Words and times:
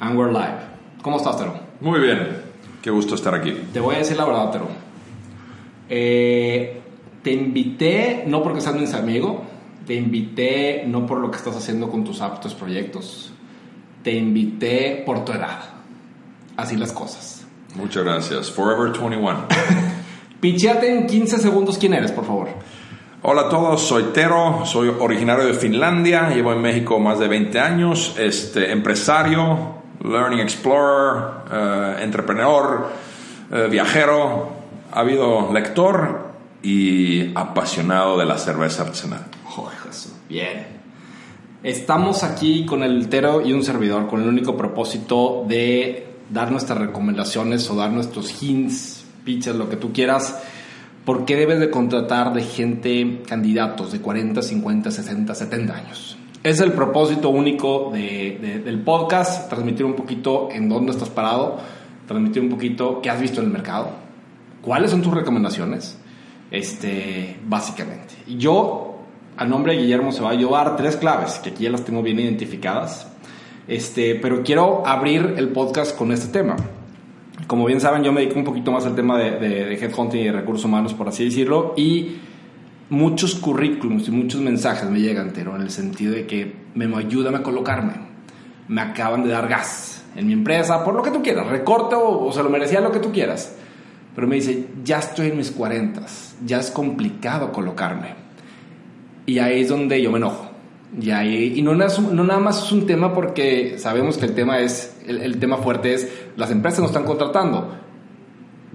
And 0.00 0.18
we're 0.18 0.30
live. 0.30 0.58
¿Cómo 1.02 1.16
estás, 1.16 1.38
Tero? 1.38 1.54
Muy 1.80 2.00
bien, 2.00 2.42
qué 2.82 2.90
gusto 2.90 3.14
estar 3.14 3.34
aquí. 3.34 3.52
Te 3.72 3.80
voy 3.80 3.94
a 3.94 3.98
decir 3.98 4.16
la 4.16 4.26
verdad, 4.26 4.50
Tero. 4.50 4.68
Eh, 5.88 6.80
te 7.22 7.32
invité 7.32 8.24
no 8.26 8.42
porque 8.42 8.60
seas 8.60 8.74
mi 8.74 8.86
amigo, 8.92 9.44
te 9.86 9.94
invité 9.94 10.84
no 10.86 11.06
por 11.06 11.18
lo 11.18 11.30
que 11.30 11.38
estás 11.38 11.56
haciendo 11.56 11.90
con 11.90 12.04
tus 12.04 12.20
aptos 12.20 12.54
proyectos, 12.54 13.32
te 14.02 14.12
invité 14.12 15.02
por 15.06 15.24
tu 15.24 15.32
edad. 15.32 15.60
Así 16.56 16.76
las 16.76 16.92
cosas. 16.92 17.46
Muchas 17.74 18.04
gracias. 18.04 18.50
Forever 18.50 18.92
21. 18.92 19.46
Picheate 20.40 20.92
en 20.92 21.06
15 21.06 21.38
segundos 21.38 21.78
quién 21.78 21.94
eres, 21.94 22.12
por 22.12 22.24
favor. 22.24 22.48
Hola 23.22 23.42
a 23.42 23.48
todos, 23.48 23.82
soy 23.82 24.04
Tero, 24.12 24.62
soy 24.66 24.88
originario 24.88 25.46
de 25.46 25.54
Finlandia, 25.54 26.28
llevo 26.28 26.52
en 26.52 26.60
México 26.60 27.00
más 27.00 27.18
de 27.18 27.26
20 27.26 27.58
años, 27.58 28.14
este, 28.18 28.70
empresario, 28.70 29.75
learning 30.02 30.40
explorer, 30.40 31.44
eh, 31.50 31.96
entrepreneur, 32.02 32.88
eh, 33.52 33.68
viajero, 33.70 34.50
ha 34.92 35.00
habido 35.00 35.52
lector 35.52 36.32
y 36.62 37.32
apasionado 37.34 38.18
de 38.18 38.26
la 38.26 38.38
cerveza 38.38 38.82
artesanal. 38.82 39.26
Joder, 39.44 39.78
Jesús. 39.78 40.12
Bien. 40.28 40.66
Estamos 41.62 42.22
aquí 42.22 42.64
con 42.66 42.82
el 42.82 43.08
Tero 43.08 43.40
y 43.44 43.52
un 43.52 43.64
servidor 43.64 44.06
con 44.06 44.22
el 44.22 44.28
único 44.28 44.56
propósito 44.56 45.44
de 45.48 46.06
dar 46.30 46.50
nuestras 46.50 46.78
recomendaciones 46.78 47.68
o 47.70 47.76
dar 47.76 47.90
nuestros 47.90 48.42
hints, 48.42 49.04
pitches, 49.24 49.54
lo 49.56 49.68
que 49.68 49.76
tú 49.76 49.92
quieras. 49.92 50.42
¿Por 51.04 51.24
qué 51.24 51.36
debes 51.36 51.60
de 51.60 51.70
contratar 51.70 52.32
de 52.32 52.42
gente, 52.42 53.22
candidatos 53.26 53.92
de 53.92 54.00
40, 54.00 54.42
50, 54.42 54.90
60, 54.90 55.34
70 55.34 55.74
años? 55.74 56.15
Es 56.46 56.60
el 56.60 56.70
propósito 56.74 57.30
único 57.30 57.90
de- 57.92 58.38
de- 58.40 58.58
del 58.60 58.78
podcast, 58.78 59.48
transmitir 59.48 59.84
un 59.84 59.94
poquito 59.94 60.48
en 60.52 60.68
dónde 60.68 60.92
estás 60.92 61.08
parado, 61.10 61.58
transmitir 62.06 62.40
un 62.40 62.48
poquito 62.50 63.00
qué 63.02 63.10
has 63.10 63.20
visto 63.20 63.40
en 63.40 63.46
el 63.48 63.52
mercado, 63.52 63.88
cuáles 64.62 64.92
son 64.92 65.02
tus 65.02 65.12
recomendaciones, 65.12 65.98
este, 66.52 67.36
básicamente. 67.44 68.14
Yo, 68.38 68.98
a 69.36 69.44
nombre 69.44 69.74
de 69.74 69.82
Guillermo, 69.82 70.12
se 70.12 70.22
va 70.22 70.30
a 70.30 70.34
llevar 70.34 70.76
tres 70.76 70.94
claves, 70.96 71.40
que 71.42 71.50
aquí 71.50 71.64
ya 71.64 71.70
las 71.70 71.84
tengo 71.84 72.00
bien 72.00 72.20
identificadas, 72.20 73.10
este, 73.66 74.14
pero 74.14 74.44
quiero 74.44 74.86
abrir 74.86 75.34
el 75.38 75.48
podcast 75.48 75.98
con 75.98 76.12
este 76.12 76.28
tema. 76.32 76.54
Como 77.48 77.64
bien 77.66 77.80
saben, 77.80 78.04
yo 78.04 78.12
me 78.12 78.20
dedico 78.20 78.38
un 78.38 78.44
poquito 78.44 78.70
más 78.70 78.86
al 78.86 78.94
tema 78.94 79.18
de, 79.18 79.32
de, 79.32 79.64
de 79.64 79.74
headhunting 79.74 80.20
y 80.20 80.24
de 80.26 80.32
recursos 80.32 80.64
humanos, 80.64 80.94
por 80.94 81.08
así 81.08 81.24
decirlo, 81.24 81.74
y 81.76 82.18
muchos 82.88 83.34
currículums 83.34 84.08
y 84.08 84.10
muchos 84.10 84.40
mensajes 84.40 84.88
me 84.88 85.00
llegan, 85.00 85.32
Tero, 85.32 85.56
en 85.56 85.62
el 85.62 85.70
sentido 85.70 86.14
de 86.14 86.26
que 86.26 86.54
me 86.74 86.94
ayúdame 86.96 87.38
a 87.38 87.42
colocarme. 87.42 87.94
Me 88.68 88.80
acaban 88.80 89.22
de 89.22 89.30
dar 89.30 89.48
gas 89.48 90.04
en 90.16 90.26
mi 90.26 90.32
empresa, 90.32 90.84
por 90.84 90.94
lo 90.94 91.02
que 91.02 91.10
tú 91.10 91.22
quieras, 91.22 91.46
recorte 91.46 91.94
o, 91.94 92.26
o 92.26 92.32
se 92.32 92.42
lo 92.42 92.50
merecía 92.50 92.80
lo 92.80 92.90
que 92.90 93.00
tú 93.00 93.12
quieras. 93.12 93.54
Pero 94.14 94.26
me 94.26 94.36
dice, 94.36 94.66
ya 94.82 94.98
estoy 94.98 95.28
en 95.28 95.36
mis 95.36 95.50
40, 95.50 96.00
ya 96.44 96.58
es 96.58 96.70
complicado 96.70 97.52
colocarme. 97.52 98.14
Y 99.26 99.38
ahí 99.40 99.60
es 99.60 99.68
donde 99.68 100.00
yo 100.00 100.10
me 100.10 100.18
enojo. 100.18 100.50
Y, 100.98 101.10
ahí, 101.10 101.54
y 101.56 101.62
no, 101.62 101.74
no 101.74 102.24
nada 102.24 102.40
más 102.40 102.64
es 102.64 102.72
un 102.72 102.86
tema 102.86 103.12
porque 103.12 103.76
sabemos 103.78 104.16
que 104.16 104.24
el 104.24 104.34
tema 104.34 104.60
es, 104.60 104.96
el, 105.06 105.20
el 105.20 105.38
tema 105.38 105.58
fuerte 105.58 105.92
es, 105.92 106.10
las 106.36 106.50
empresas 106.50 106.80
nos 106.80 106.90
están 106.90 107.04
contratando. 107.04 107.74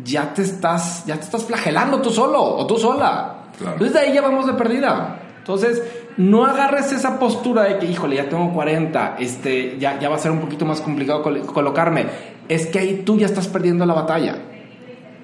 Ya 0.03 0.33
te 0.33 0.43
estás, 0.43 1.05
ya 1.05 1.15
te 1.15 1.21
estás 1.21 1.43
flagelando 1.45 2.01
tú 2.01 2.11
solo 2.11 2.43
o 2.43 2.67
tú 2.67 2.77
sola. 2.77 3.40
Claro. 3.61 3.73
Entonces 3.73 3.93
de 3.93 3.99
ahí 3.99 4.13
ya 4.13 4.21
vamos 4.21 4.45
de 4.47 4.53
perdida. 4.53 5.19
Entonces, 5.37 5.81
no 6.17 6.45
agarres 6.45 6.91
esa 6.91 7.17
postura 7.17 7.63
de 7.63 7.79
que, 7.79 7.87
híjole, 7.87 8.15
ya 8.17 8.29
tengo 8.29 8.53
40, 8.53 9.15
este, 9.19 9.77
ya, 9.79 9.99
ya 9.99 10.07
va 10.09 10.15
a 10.15 10.19
ser 10.19 10.31
un 10.31 10.39
poquito 10.39 10.65
más 10.65 10.81
complicado 10.81 11.23
col- 11.23 11.41
colocarme. 11.47 12.05
Es 12.47 12.67
que 12.67 12.77
ahí 12.79 13.01
tú 13.05 13.17
ya 13.17 13.25
estás 13.25 13.47
perdiendo 13.47 13.85
la 13.85 13.93
batalla. 13.95 14.35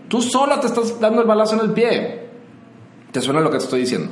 Tú 0.07 0.21
solo 0.21 0.59
te 0.59 0.67
estás 0.67 0.99
dando 0.99 1.21
el 1.21 1.27
balazo 1.27 1.55
en 1.55 1.61
el 1.61 1.71
pie. 1.73 2.21
¿Te 3.11 3.21
suena 3.21 3.41
lo 3.41 3.51
que 3.51 3.57
te 3.57 3.63
estoy 3.65 3.81
diciendo? 3.81 4.11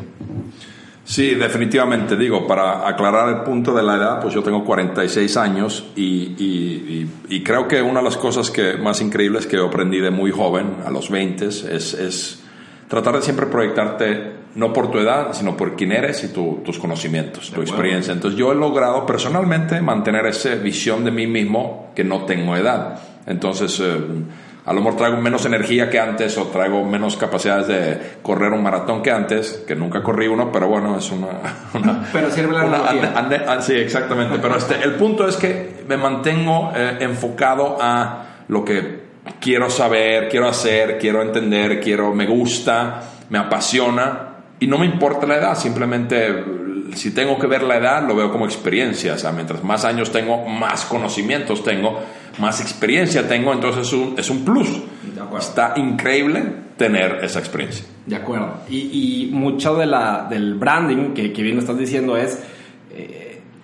Sí, 1.04 1.36
definitivamente. 1.36 2.16
Digo, 2.18 2.46
para 2.48 2.88
aclarar 2.88 3.30
el 3.30 3.42
punto 3.44 3.74
de 3.74 3.84
la 3.84 3.96
edad, 3.96 4.20
pues 4.22 4.34
yo 4.34 4.42
tengo 4.44 4.64
46 4.64 5.38
años 5.38 5.86
y, 5.96 6.04
y- 6.38 7.08
y- 7.30 7.36
y 7.36 7.44
creo 7.44 7.68
que 7.68 7.82
una 7.82 8.00
de 8.00 8.06
las 8.06 8.18
cosas 8.18 8.50
que 8.52 8.74
más 8.78 9.02
increíbles 9.02 9.46
que 9.48 9.58
aprendí 9.58 10.00
de 10.00 10.10
muy 10.12 10.32
joven, 10.32 10.78
a 10.86 10.90
los 10.92 11.10
20, 11.10 11.46
es, 11.48 11.64
es 11.64 12.44
tratar 12.88 13.16
de 13.16 13.22
siempre 13.22 13.46
proyectarte 13.48 14.34
no 14.56 14.72
por 14.72 14.90
tu 14.92 15.00
edad, 15.00 15.34
sino 15.34 15.58
por 15.58 15.76
quién 15.76 15.92
eres 15.92 16.24
y 16.24 16.30
tu- 16.30 16.62
tus 16.64 16.80
conocimientos, 16.80 17.52
tu 17.52 17.62
experiencia. 17.62 18.14
Entonces 18.14 18.40
yo 18.40 18.52
he 18.52 18.56
logrado 18.56 19.06
personalmente 19.06 19.82
mantener 19.82 20.26
esa 20.28 20.56
visión 20.56 21.04
de 21.04 21.12
mí 21.12 21.28
mismo 21.28 21.92
que 21.96 22.04
no 22.04 22.26
tengo 22.26 22.56
edad. 22.56 23.00
Entonces... 23.26 23.80
eh, 23.84 23.98
a 24.68 24.74
lo 24.74 24.82
mejor 24.82 24.98
traigo 24.98 25.18
menos 25.22 25.46
energía 25.46 25.92
que 25.92 26.00
antes 26.00 26.36
o 26.40 26.46
traigo 26.48 26.84
menos 26.84 27.18
capacidades 27.18 27.68
de 27.68 28.02
correr 28.24 28.52
un 28.52 28.64
maratón 28.64 29.04
que 29.04 29.12
antes, 29.12 29.64
que 29.68 29.76
nunca 29.76 30.02
corrí 30.02 30.26
uno, 30.28 30.52
pero 30.52 30.68
bueno, 30.68 30.98
es 30.98 31.12
una... 31.12 31.28
una- 31.76 32.10
Pero 32.12 32.32
sirve 32.32 32.52
la 32.54 32.66
una- 32.66 32.78
analogía. 32.78 33.14
ane- 33.16 33.36
ane- 33.36 33.46
ah, 33.48 33.62
sí, 33.62 33.74
exactamente. 33.74 34.40
Pero 34.42 34.58
este, 34.58 34.82
el 34.84 34.96
punto 34.96 35.28
es 35.28 35.36
que 35.38 35.84
me 35.88 35.98
mantengo 35.98 36.72
eh, 36.76 36.98
enfocado 37.02 37.78
a 37.80 38.24
lo 38.48 38.66
que 38.66 39.05
quiero 39.40 39.70
saber, 39.70 40.30
quiero 40.30 40.48
hacer, 40.48 40.98
quiero 41.00 41.22
entender, 41.22 41.80
quiero, 41.82 42.14
me 42.14 42.26
gusta, 42.26 43.02
me 43.30 43.38
apasiona 43.38 44.36
y 44.60 44.68
no 44.68 44.78
me 44.78 44.86
importa 44.86 45.26
la 45.26 45.38
edad, 45.38 45.58
simplemente 45.58 46.44
si 46.96 47.12
tengo 47.12 47.38
que 47.38 47.48
ver 47.48 47.64
la 47.64 47.78
edad, 47.78 48.08
lo 48.08 48.16
veo 48.16 48.32
como 48.32 48.46
experiencia. 48.46 49.14
O 49.14 49.18
sea, 49.18 49.32
mientras 49.32 49.64
más 49.64 49.86
años 49.86 50.12
tengo, 50.12 50.48
más 50.48 50.86
conocimientos 50.86 51.64
tengo, 51.64 52.00
más 52.40 52.62
experiencia 52.62 53.28
tengo, 53.28 53.54
entonces 53.54 53.88
es 53.88 53.94
un, 53.94 54.16
es 54.18 54.30
un 54.30 54.46
plus. 54.46 54.70
Está 55.38 55.74
increíble 55.76 56.44
tener 56.78 57.20
esa 57.22 57.40
experiencia. 57.40 57.86
De 58.06 58.16
acuerdo. 58.16 58.62
Y, 58.70 59.28
y 59.28 59.32
mucho 59.34 59.76
de 59.76 59.86
la, 59.86 60.28
del 60.30 60.54
branding 60.54 61.14
que, 61.14 61.34
que 61.34 61.44
bien 61.44 61.60
estás 61.60 61.78
diciendo 61.78 62.16
es, 62.16 62.40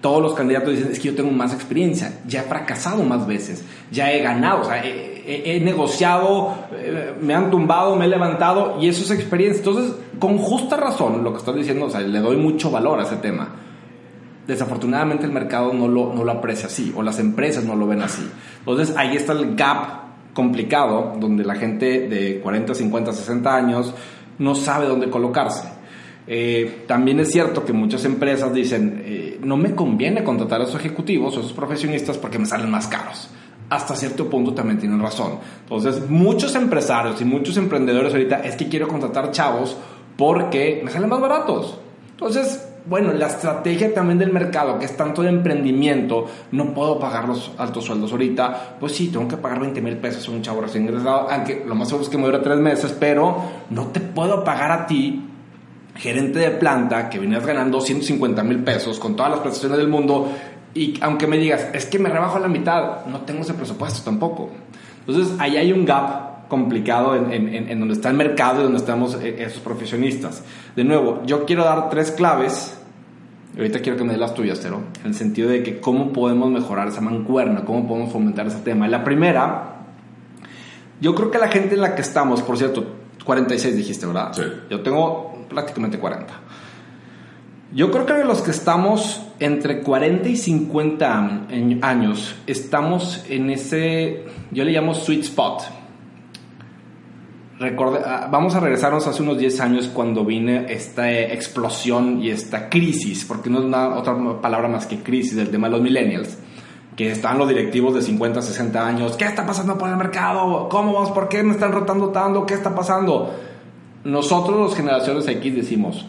todos 0.02 0.22
los 0.22 0.34
candidatos 0.34 0.72
dicen, 0.72 0.92
es 0.92 1.00
que 1.00 1.10
yo 1.10 1.16
tengo 1.16 1.32
más 1.32 1.54
experiencia, 1.54 2.20
ya 2.28 2.42
he 2.42 2.44
fracasado 2.44 3.04
más 3.04 3.28
veces, 3.28 3.64
ya 3.92 4.12
he 4.12 4.22
ganado, 4.22 4.62
o 4.62 4.66
sea, 4.66 4.84
he, 4.84 5.60
negociado, 5.62 6.56
eh, 6.74 7.14
me 7.22 7.36
han 7.36 7.52
tumbado, 7.52 7.96
me 7.96 8.06
he 8.06 8.08
levantado 8.08 8.78
y 8.82 8.90
eso 8.90 9.04
es 9.04 9.12
experiencia. 9.12 9.60
Entonces, 9.60 9.94
con 10.20 10.40
justa 10.40 10.76
razón, 10.76 11.24
lo 11.24 11.32
que 11.32 11.38
estás 11.38 11.56
diciendo, 11.56 11.86
o 11.86 11.90
sea, 11.90 12.02
le 12.02 12.20
doy 12.20 12.36
mucho 12.36 12.72
valor 12.72 13.00
a 13.00 13.04
ese 13.04 13.18
tema. 13.18 13.50
Desafortunadamente 14.48 15.26
el 15.26 15.32
mercado 15.32 15.72
no 15.72 15.88
lo, 15.88 16.12
no 16.14 16.24
lo 16.24 16.32
aprecia 16.32 16.66
así, 16.66 16.92
o 16.96 17.04
las 17.04 17.20
empresas 17.20 17.64
no 17.64 17.76
lo 17.76 17.86
ven 17.86 18.02
así. 18.02 18.28
Entonces 18.60 18.96
ahí 18.98 19.16
está 19.16 19.34
el 19.34 19.56
gap 19.56 20.02
complicado, 20.34 21.14
donde 21.20 21.44
la 21.44 21.56
gente 21.56 22.08
de 22.08 22.40
40, 22.42 22.74
50, 22.74 23.14
60 23.14 23.56
años 23.56 23.94
no 24.40 24.56
sabe 24.56 24.88
dónde 24.88 25.12
colocarse. 25.12 25.81
Eh, 26.28 26.84
también 26.88 27.20
es 27.20 27.32
cierto 27.32 27.66
que 27.66 27.74
muchas 27.74 28.06
empresas 28.06 28.54
dicen, 28.54 29.02
eh, 29.06 29.40
no 29.44 29.58
me 29.58 29.74
conviene 29.74 30.24
contratar 30.24 30.62
a 30.62 30.64
esos 30.66 30.80
ejecutivos 30.80 31.36
o 31.36 31.40
esos 31.40 31.54
profesionistas 31.54 32.18
porque 32.18 32.40
me 32.40 32.46
salen 32.46 32.70
más 32.70 32.88
caros. 32.88 33.30
Hasta 33.70 33.96
cierto 33.96 34.30
punto 34.30 34.54
también 34.54 34.80
tienen 34.80 35.02
razón. 35.02 35.40
Entonces, 35.64 36.10
muchos 36.10 36.56
empresarios 36.56 37.22
y 37.22 37.26
muchos 37.26 37.58
emprendedores 37.58 38.14
ahorita 38.14 38.42
es 38.42 38.56
que 38.56 38.68
quiero 38.68 38.88
contratar 38.88 39.32
chavos 39.32 39.78
porque 40.18 40.82
me 40.84 40.92
salen 40.92 41.10
más 41.10 41.22
baratos. 41.22 41.80
Entonces, 42.12 42.68
bueno, 42.86 43.14
la 43.14 43.28
estrategia 43.28 43.94
también 43.94 44.18
del 44.18 44.32
mercado, 44.32 44.80
que 44.80 44.86
es 44.86 44.98
tanto 44.98 45.22
de 45.22 45.30
emprendimiento, 45.30 46.26
no 46.52 46.74
puedo 46.74 47.00
pagar 47.00 47.28
los 47.28 47.52
altos 47.58 47.86
sueldos 47.86 48.12
ahorita, 48.12 48.78
pues 48.80 48.94
sí, 48.94 49.10
tengo 49.10 49.28
que 49.28 49.38
pagar 49.38 49.60
20 49.60 49.82
mil 49.82 49.98
pesos 49.98 50.28
a 50.28 50.32
un 50.32 50.42
chavo 50.42 50.62
recién 50.62 50.84
ingresado, 50.84 51.30
aunque 51.30 51.64
lo 51.66 51.76
más 51.76 51.88
seguro 51.88 52.04
es 52.04 52.10
que 52.10 52.18
me 52.18 52.26
dure 52.26 52.40
tres 52.40 52.58
meses, 52.58 52.96
pero 53.00 53.38
no 53.70 53.88
te 53.88 54.00
puedo 54.00 54.44
pagar 54.44 54.72
a 54.72 54.88
ti, 54.88 55.31
gerente 55.96 56.40
de 56.40 56.52
planta, 56.52 57.10
que 57.10 57.20
venías 57.20 57.46
ganando 57.46 57.80
150 57.82 58.44
mil 58.44 58.60
pesos 58.64 59.00
con 59.00 59.16
todas 59.16 59.32
las 59.32 59.40
prestaciones 59.42 59.78
del 59.78 59.88
mundo, 59.88 60.32
y 60.74 60.98
aunque 61.02 61.28
me 61.28 61.38
digas, 61.38 61.68
es 61.74 61.86
que 61.86 62.00
me 62.00 62.10
rebajo 62.10 62.38
a 62.38 62.40
la 62.40 62.48
mitad, 62.48 63.06
no 63.06 63.22
tengo 63.22 63.42
ese 63.42 63.54
presupuesto 63.54 64.02
tampoco. 64.04 64.50
Entonces, 65.06 65.36
ahí 65.40 65.58
hay 65.58 65.74
un 65.74 65.84
gap 65.86 66.48
complicado 66.48 67.16
en, 67.16 67.32
en- 67.32 67.70
en- 67.70 67.80
donde 67.80 67.94
está 67.94 68.10
el 68.10 68.16
mercado 68.16 68.60
y 68.62 68.64
donde 68.64 68.78
estamos 68.78 69.16
eh, 69.22 69.36
esos 69.40 69.62
profesionistas. 69.62 70.44
De 70.76 70.84
nuevo, 70.84 71.22
yo 71.26 71.46
quiero 71.46 71.64
dar 71.64 71.90
tres 71.90 72.12
claves. 72.12 72.78
Ahorita 73.58 73.80
quiero 73.82 73.98
que 73.98 74.04
me 74.06 74.12
des 74.12 74.20
las 74.20 74.34
tuyas, 74.34 74.60
Tero, 74.62 74.82
en 75.02 75.08
el 75.08 75.14
sentido 75.14 75.50
de 75.50 75.62
que 75.62 75.80
cómo 75.82 76.14
podemos 76.14 76.50
mejorar 76.50 76.88
esa 76.88 77.02
mancuerna, 77.02 77.66
cómo 77.66 77.86
podemos 77.88 78.12
fomentar 78.14 78.48
ese 78.48 78.60
tema. 78.60 78.88
La 78.88 79.04
primera, 79.04 79.76
yo 81.02 81.16
creo 81.16 81.32
que 81.32 81.38
la 81.38 81.50
gente 81.50 81.76
en 81.76 81.82
la 81.82 81.96
que 81.96 82.02
estamos, 82.02 82.42
por 82.42 82.58
cierto, 82.58 82.86
46 83.26 83.76
dijiste, 83.76 84.06
¿verdad? 84.06 84.32
Sí. 84.34 84.44
Yo 84.70 84.82
tengo 84.82 85.31
prácticamente 85.52 86.00
40. 86.00 86.34
Yo 87.74 87.90
creo 87.92 88.06
que 88.06 88.24
los 88.26 88.42
que 88.42 88.52
estamos 88.52 89.22
entre 89.40 89.82
40 89.82 90.28
y 90.28 90.36
50 90.36 91.18
an- 91.18 91.80
años, 91.84 92.36
estamos 92.48 93.24
en 93.30 93.50
ese, 93.50 94.26
yo 94.52 94.64
le 94.66 94.72
llamo 94.72 94.94
sweet 94.94 95.22
spot. 95.22 95.62
Ah, 97.64 98.28
vamos 98.32 98.56
a 98.56 98.60
regresarnos 98.60 99.06
hace 99.06 99.22
unos 99.22 99.38
10 99.38 99.60
años 99.62 99.88
cuando 99.94 100.26
vine 100.26 100.66
esta 100.74 101.12
eh, 101.12 101.32
explosión 101.32 102.20
y 102.22 102.32
esta 102.32 102.70
crisis, 102.70 103.24
porque 103.24 103.52
no 103.52 103.60
es 103.60 103.66
una, 103.66 103.90
otra 103.90 104.16
palabra 104.42 104.68
más 104.68 104.88
que 104.88 105.04
crisis 105.04 105.36
del 105.36 105.50
tema 105.50 105.68
de 105.68 105.74
los 105.74 105.82
millennials. 105.82 106.38
que 106.98 107.12
están 107.12 107.38
los 107.38 107.48
directivos 107.48 107.94
de 107.94 108.02
50, 108.02 108.42
60 108.42 108.86
años, 108.88 109.16
¿qué 109.16 109.26
está 109.26 109.46
pasando 109.46 109.78
por 109.78 109.90
el 109.90 109.96
mercado? 109.96 110.68
¿Cómo 110.70 110.92
vamos? 110.94 111.12
¿Por 111.12 111.30
qué 111.30 111.42
me 111.44 111.54
están 111.54 111.72
rotando 111.72 112.10
tanto? 112.10 112.46
¿Qué 112.46 112.54
está 112.56 112.74
pasando? 112.76 113.34
Nosotros, 114.04 114.58
los 114.58 114.76
generaciones 114.76 115.28
X, 115.28 115.56
decimos, 115.56 116.06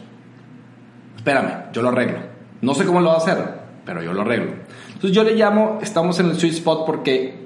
espérame, 1.17 1.73
yo 1.73 1.83
lo 1.83 1.91
arreglo. 1.91 2.19
No 2.63 2.75
sé 2.75 2.85
cómo 2.85 3.01
lo 3.01 3.09
va 3.09 3.15
a 3.15 3.19
hacer, 3.19 3.39
pero 3.85 4.03
yo 4.03 4.13
lo 4.13 4.23
arreglo. 4.23 4.53
Entonces 4.87 5.13
yo 5.13 5.25
le 5.25 5.35
llamo, 5.35 5.79
estamos 5.83 6.19
en 6.21 6.27
el 6.31 6.37
sweet 6.39 6.55
spot 6.55 6.87
porque 6.87 7.43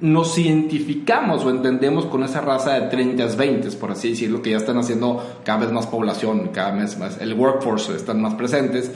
nos 0.00 0.36
identificamos 0.38 1.44
o 1.44 1.50
entendemos 1.50 2.06
con 2.06 2.24
esa 2.24 2.40
raza 2.40 2.74
de 2.74 2.88
30, 2.88 3.36
20, 3.36 3.70
por 3.72 3.92
así 3.92 4.10
decirlo, 4.10 4.42
que 4.42 4.50
ya 4.50 4.56
están 4.56 4.78
haciendo 4.78 5.40
cada 5.44 5.60
vez 5.60 5.72
más 5.72 5.86
población, 5.86 6.48
cada 6.48 6.72
vez 6.72 6.98
más, 6.98 7.20
el 7.20 7.34
workforce 7.34 7.94
están 7.94 8.20
más 8.20 8.34
presentes. 8.34 8.90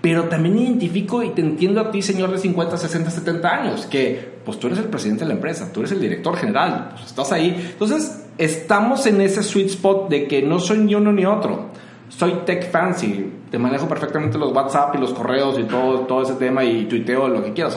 Pero 0.00 0.24
también 0.24 0.58
identifico 0.58 1.22
y 1.22 1.30
te 1.30 1.40
entiendo 1.40 1.80
a 1.80 1.90
ti, 1.90 2.02
señor 2.02 2.30
de 2.30 2.38
50, 2.38 2.76
60, 2.76 3.10
70 3.10 3.48
años, 3.48 3.86
que 3.86 4.38
pues 4.44 4.58
tú 4.58 4.68
eres 4.68 4.78
el 4.78 4.86
presidente 4.86 5.24
de 5.24 5.28
la 5.28 5.34
empresa, 5.34 5.72
tú 5.72 5.80
eres 5.80 5.92
el 5.92 6.00
director 6.00 6.36
general, 6.36 6.90
pues 6.92 7.06
estás 7.06 7.32
ahí. 7.32 7.70
Entonces, 7.72 8.27
estamos 8.38 9.04
en 9.06 9.20
ese 9.20 9.42
sweet 9.42 9.68
spot 9.68 10.08
de 10.08 10.26
que 10.26 10.42
no 10.42 10.60
soy 10.60 10.78
ni 10.78 10.94
uno 10.94 11.12
ni 11.12 11.26
otro. 11.26 11.66
Soy 12.08 12.32
tech 12.46 12.70
fancy, 12.70 13.32
te 13.50 13.58
manejo 13.58 13.86
perfectamente 13.86 14.38
los 14.38 14.52
WhatsApp 14.52 14.94
y 14.94 14.98
los 14.98 15.12
correos 15.12 15.58
y 15.58 15.64
todo, 15.64 16.00
todo 16.00 16.22
ese 16.22 16.34
tema 16.34 16.64
y 16.64 16.86
tuiteo 16.86 17.28
lo 17.28 17.44
que 17.44 17.52
quieras. 17.52 17.76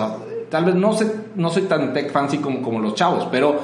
tal 0.49 0.65
vez 0.65 0.75
no, 0.75 0.93
sé, 0.93 1.11
no 1.35 1.49
soy 1.49 1.63
tan 1.63 1.91
tech 1.93 2.11
fancy 2.11 2.37
como, 2.37 2.61
como 2.61 2.79
los 2.79 2.95
chavos, 2.95 3.27
pero 3.29 3.59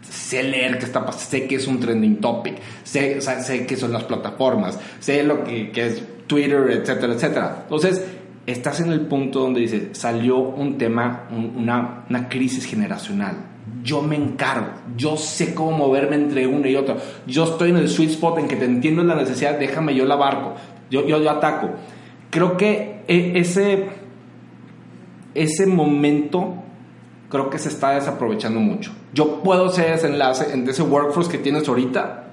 sé 0.00 0.42
leer 0.42 0.78
qué 0.78 0.86
está 0.86 1.04
pasando, 1.04 1.26
sé 1.26 1.46
que 1.46 1.56
es 1.56 1.66
un 1.66 1.78
trending 1.78 2.20
topic, 2.20 2.56
sé, 2.82 3.20
sé 3.20 3.66
qué 3.66 3.76
son 3.76 3.92
las 3.92 4.04
plataformas, 4.04 4.78
sé 4.98 5.22
lo 5.22 5.44
que, 5.44 5.70
que 5.70 5.86
es 5.86 6.02
Twitter, 6.26 6.70
etcétera, 6.70 7.12
etcétera. 7.12 7.58
Entonces, 7.64 8.02
estás 8.46 8.80
en 8.80 8.92
el 8.92 9.02
punto 9.02 9.40
donde 9.40 9.60
dice, 9.60 9.90
salió 9.92 10.38
un 10.38 10.78
tema, 10.78 11.28
una, 11.30 12.28
crisis 12.28 12.64
generacional. 12.64 13.36
Yo 13.82 14.02
me 14.02 14.16
encargo, 14.16 14.68
yo 14.96 15.16
sé 15.16 15.54
cómo 15.54 15.72
moverme 15.72 16.16
entre 16.16 16.46
uno 16.46 16.66
y 16.66 16.76
otro. 16.76 16.96
Yo 17.26 17.44
estoy 17.44 17.70
en 17.70 17.76
el 17.76 17.88
sweet 17.88 18.10
spot 18.10 18.38
en 18.38 18.48
que 18.48 18.56
te 18.56 18.64
entiendo 18.64 19.02
la 19.04 19.14
necesidad, 19.14 19.58
déjame 19.58 19.94
yo 19.94 20.04
la 20.04 20.16
barco, 20.16 20.54
yo, 20.90 21.06
yo, 21.06 21.22
yo 21.22 21.30
ataco. 21.30 21.70
Creo 22.30 22.56
que 22.56 23.02
e, 23.06 23.38
ese, 23.38 23.88
ese 25.34 25.66
momento 25.66 26.54
creo 27.28 27.50
que 27.50 27.58
se 27.58 27.68
está 27.68 27.92
desaprovechando 27.92 28.60
mucho. 28.60 28.92
Yo 29.14 29.42
puedo 29.42 29.68
ser 29.70 29.92
ese 29.92 30.08
enlace 30.08 30.52
entre 30.52 30.72
ese 30.72 30.82
workforce 30.82 31.30
que 31.30 31.38
tienes 31.38 31.68
ahorita 31.68 32.24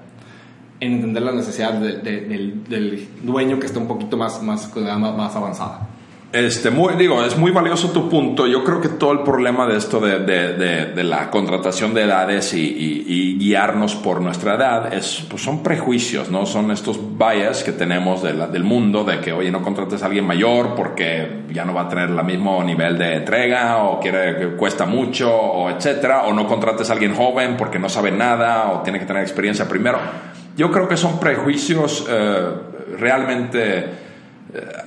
en 0.80 0.94
entender 0.94 1.22
las 1.22 1.34
necesidades 1.34 2.02
del, 2.02 2.64
del, 2.64 3.08
dueño 3.22 3.60
que 3.60 3.66
está 3.66 3.78
un 3.78 3.86
poquito 3.86 4.16
más, 4.16 4.42
más, 4.42 4.74
más 4.74 5.36
avanzada. 5.36 5.88
Este, 6.32 6.70
muy, 6.70 6.94
digo, 6.94 7.24
es 7.24 7.36
muy 7.36 7.50
valioso 7.50 7.90
tu 7.90 8.08
punto. 8.08 8.46
Yo 8.46 8.62
creo 8.62 8.80
que 8.80 8.88
todo 8.88 9.10
el 9.10 9.24
problema 9.24 9.66
de 9.66 9.76
esto 9.76 9.98
de, 9.98 10.20
de, 10.20 10.86
de, 10.86 11.02
la 11.02 11.28
contratación 11.28 11.92
de 11.92 12.04
edades 12.04 12.54
y, 12.54 12.60
y, 12.60 13.36
guiarnos 13.36 13.96
por 13.96 14.20
nuestra 14.20 14.54
edad 14.54 14.94
es, 14.94 15.26
pues 15.28 15.42
son 15.42 15.64
prejuicios, 15.64 16.30
¿no? 16.30 16.46
Son 16.46 16.70
estos 16.70 17.00
bias 17.18 17.64
que 17.64 17.72
tenemos 17.72 18.22
del 18.22 18.62
mundo 18.62 19.02
de 19.02 19.18
que, 19.18 19.32
oye, 19.32 19.50
no 19.50 19.60
contrates 19.60 20.04
a 20.04 20.06
alguien 20.06 20.24
mayor 20.24 20.76
porque 20.76 21.42
ya 21.52 21.64
no 21.64 21.74
va 21.74 21.82
a 21.82 21.88
tener 21.88 22.08
el 22.08 22.24
mismo 22.24 22.62
nivel 22.62 22.96
de 22.96 23.16
entrega 23.16 23.78
o 23.78 23.98
quiere 23.98 24.36
que 24.36 24.46
cuesta 24.56 24.86
mucho 24.86 25.34
o 25.34 25.68
etcétera, 25.68 26.22
o 26.22 26.32
no 26.32 26.46
contrates 26.46 26.90
a 26.90 26.92
alguien 26.92 27.12
joven 27.12 27.56
porque 27.56 27.80
no 27.80 27.88
sabe 27.88 28.12
nada 28.12 28.70
o 28.70 28.82
tiene 28.82 29.00
que 29.00 29.06
tener 29.06 29.22
experiencia 29.22 29.66
primero. 29.66 29.98
Yo 30.56 30.70
creo 30.70 30.86
que 30.86 30.96
son 30.96 31.18
prejuicios 31.18 32.06
eh, 32.08 32.50
realmente 33.00 34.09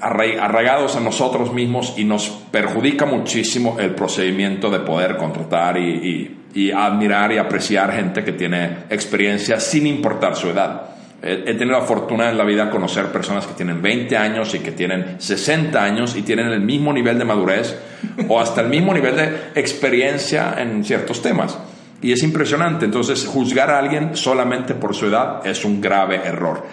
arraigados 0.02 0.96
a 0.96 1.00
nosotros 1.00 1.54
mismos 1.54 1.94
y 1.98 2.04
nos 2.04 2.30
perjudica 2.52 3.06
muchísimo 3.06 3.78
el 3.80 3.92
procedimiento 3.96 4.70
de 4.70 4.80
poder 4.80 5.18
contratar 5.18 5.78
y, 5.78 6.40
admirar 6.76 7.32
y 7.32 7.38
apreciar 7.38 7.92
gente 7.94 8.24
que 8.24 8.34
tiene 8.34 8.86
experiencia 8.90 9.60
sin 9.60 9.88
importar 9.88 10.36
su 10.36 10.50
edad. 10.50 10.90
He, 11.22 11.54
tenido 11.54 11.80
la 11.80 11.86
fortuna 11.86 12.30
en 12.30 12.38
la 12.38 12.44
vida 12.44 12.66
de 12.66 12.72
conocer 12.72 13.06
personas 13.06 13.48
que 13.48 13.54
tienen 13.54 13.82
20 13.82 14.18
años 14.18 14.54
y 14.54 14.60
que 14.60 14.74
tienen 14.74 15.16
60 15.20 15.82
años 15.82 16.18
y 16.18 16.22
tienen 16.22 16.48
el 16.48 16.60
mismo 16.60 16.92
nivel 16.92 17.18
de 17.18 17.24
madurez 17.24 17.80
o 18.28 18.42
hasta 18.42 18.60
el 18.60 18.68
mismo 18.68 18.94
nivel 18.94 19.16
de 19.16 19.38
experiencia 19.56 20.56
en 20.58 20.84
ciertos 20.84 21.22
temas. 21.22 21.58
Y 22.02 22.12
es 22.12 22.22
impresionante. 22.24 22.84
Entonces, 22.84 23.26
juzgar 23.26 23.72
a 23.72 23.80
alguien 23.80 24.18
solamente 24.18 24.74
por 24.76 24.94
su 24.94 25.08
edad 25.08 25.48
es 25.48 25.64
un 25.64 25.80
grave 25.80 26.18
error. 26.18 26.66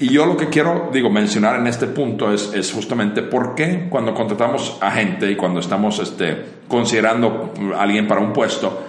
Y 0.00 0.10
yo 0.10 0.26
lo 0.26 0.36
que 0.36 0.48
quiero, 0.48 0.90
digo, 0.92 1.10
mencionar 1.10 1.58
en 1.58 1.66
este 1.66 1.88
punto 1.88 2.32
es, 2.32 2.52
es 2.54 2.72
justamente 2.72 3.22
por 3.22 3.56
qué 3.56 3.88
cuando 3.90 4.14
contratamos 4.14 4.78
a 4.80 4.92
gente 4.92 5.28
y 5.28 5.34
cuando 5.34 5.58
estamos 5.58 5.98
este, 5.98 6.44
considerando 6.68 7.52
a 7.76 7.82
alguien 7.82 8.06
para 8.06 8.20
un 8.20 8.32
puesto, 8.32 8.84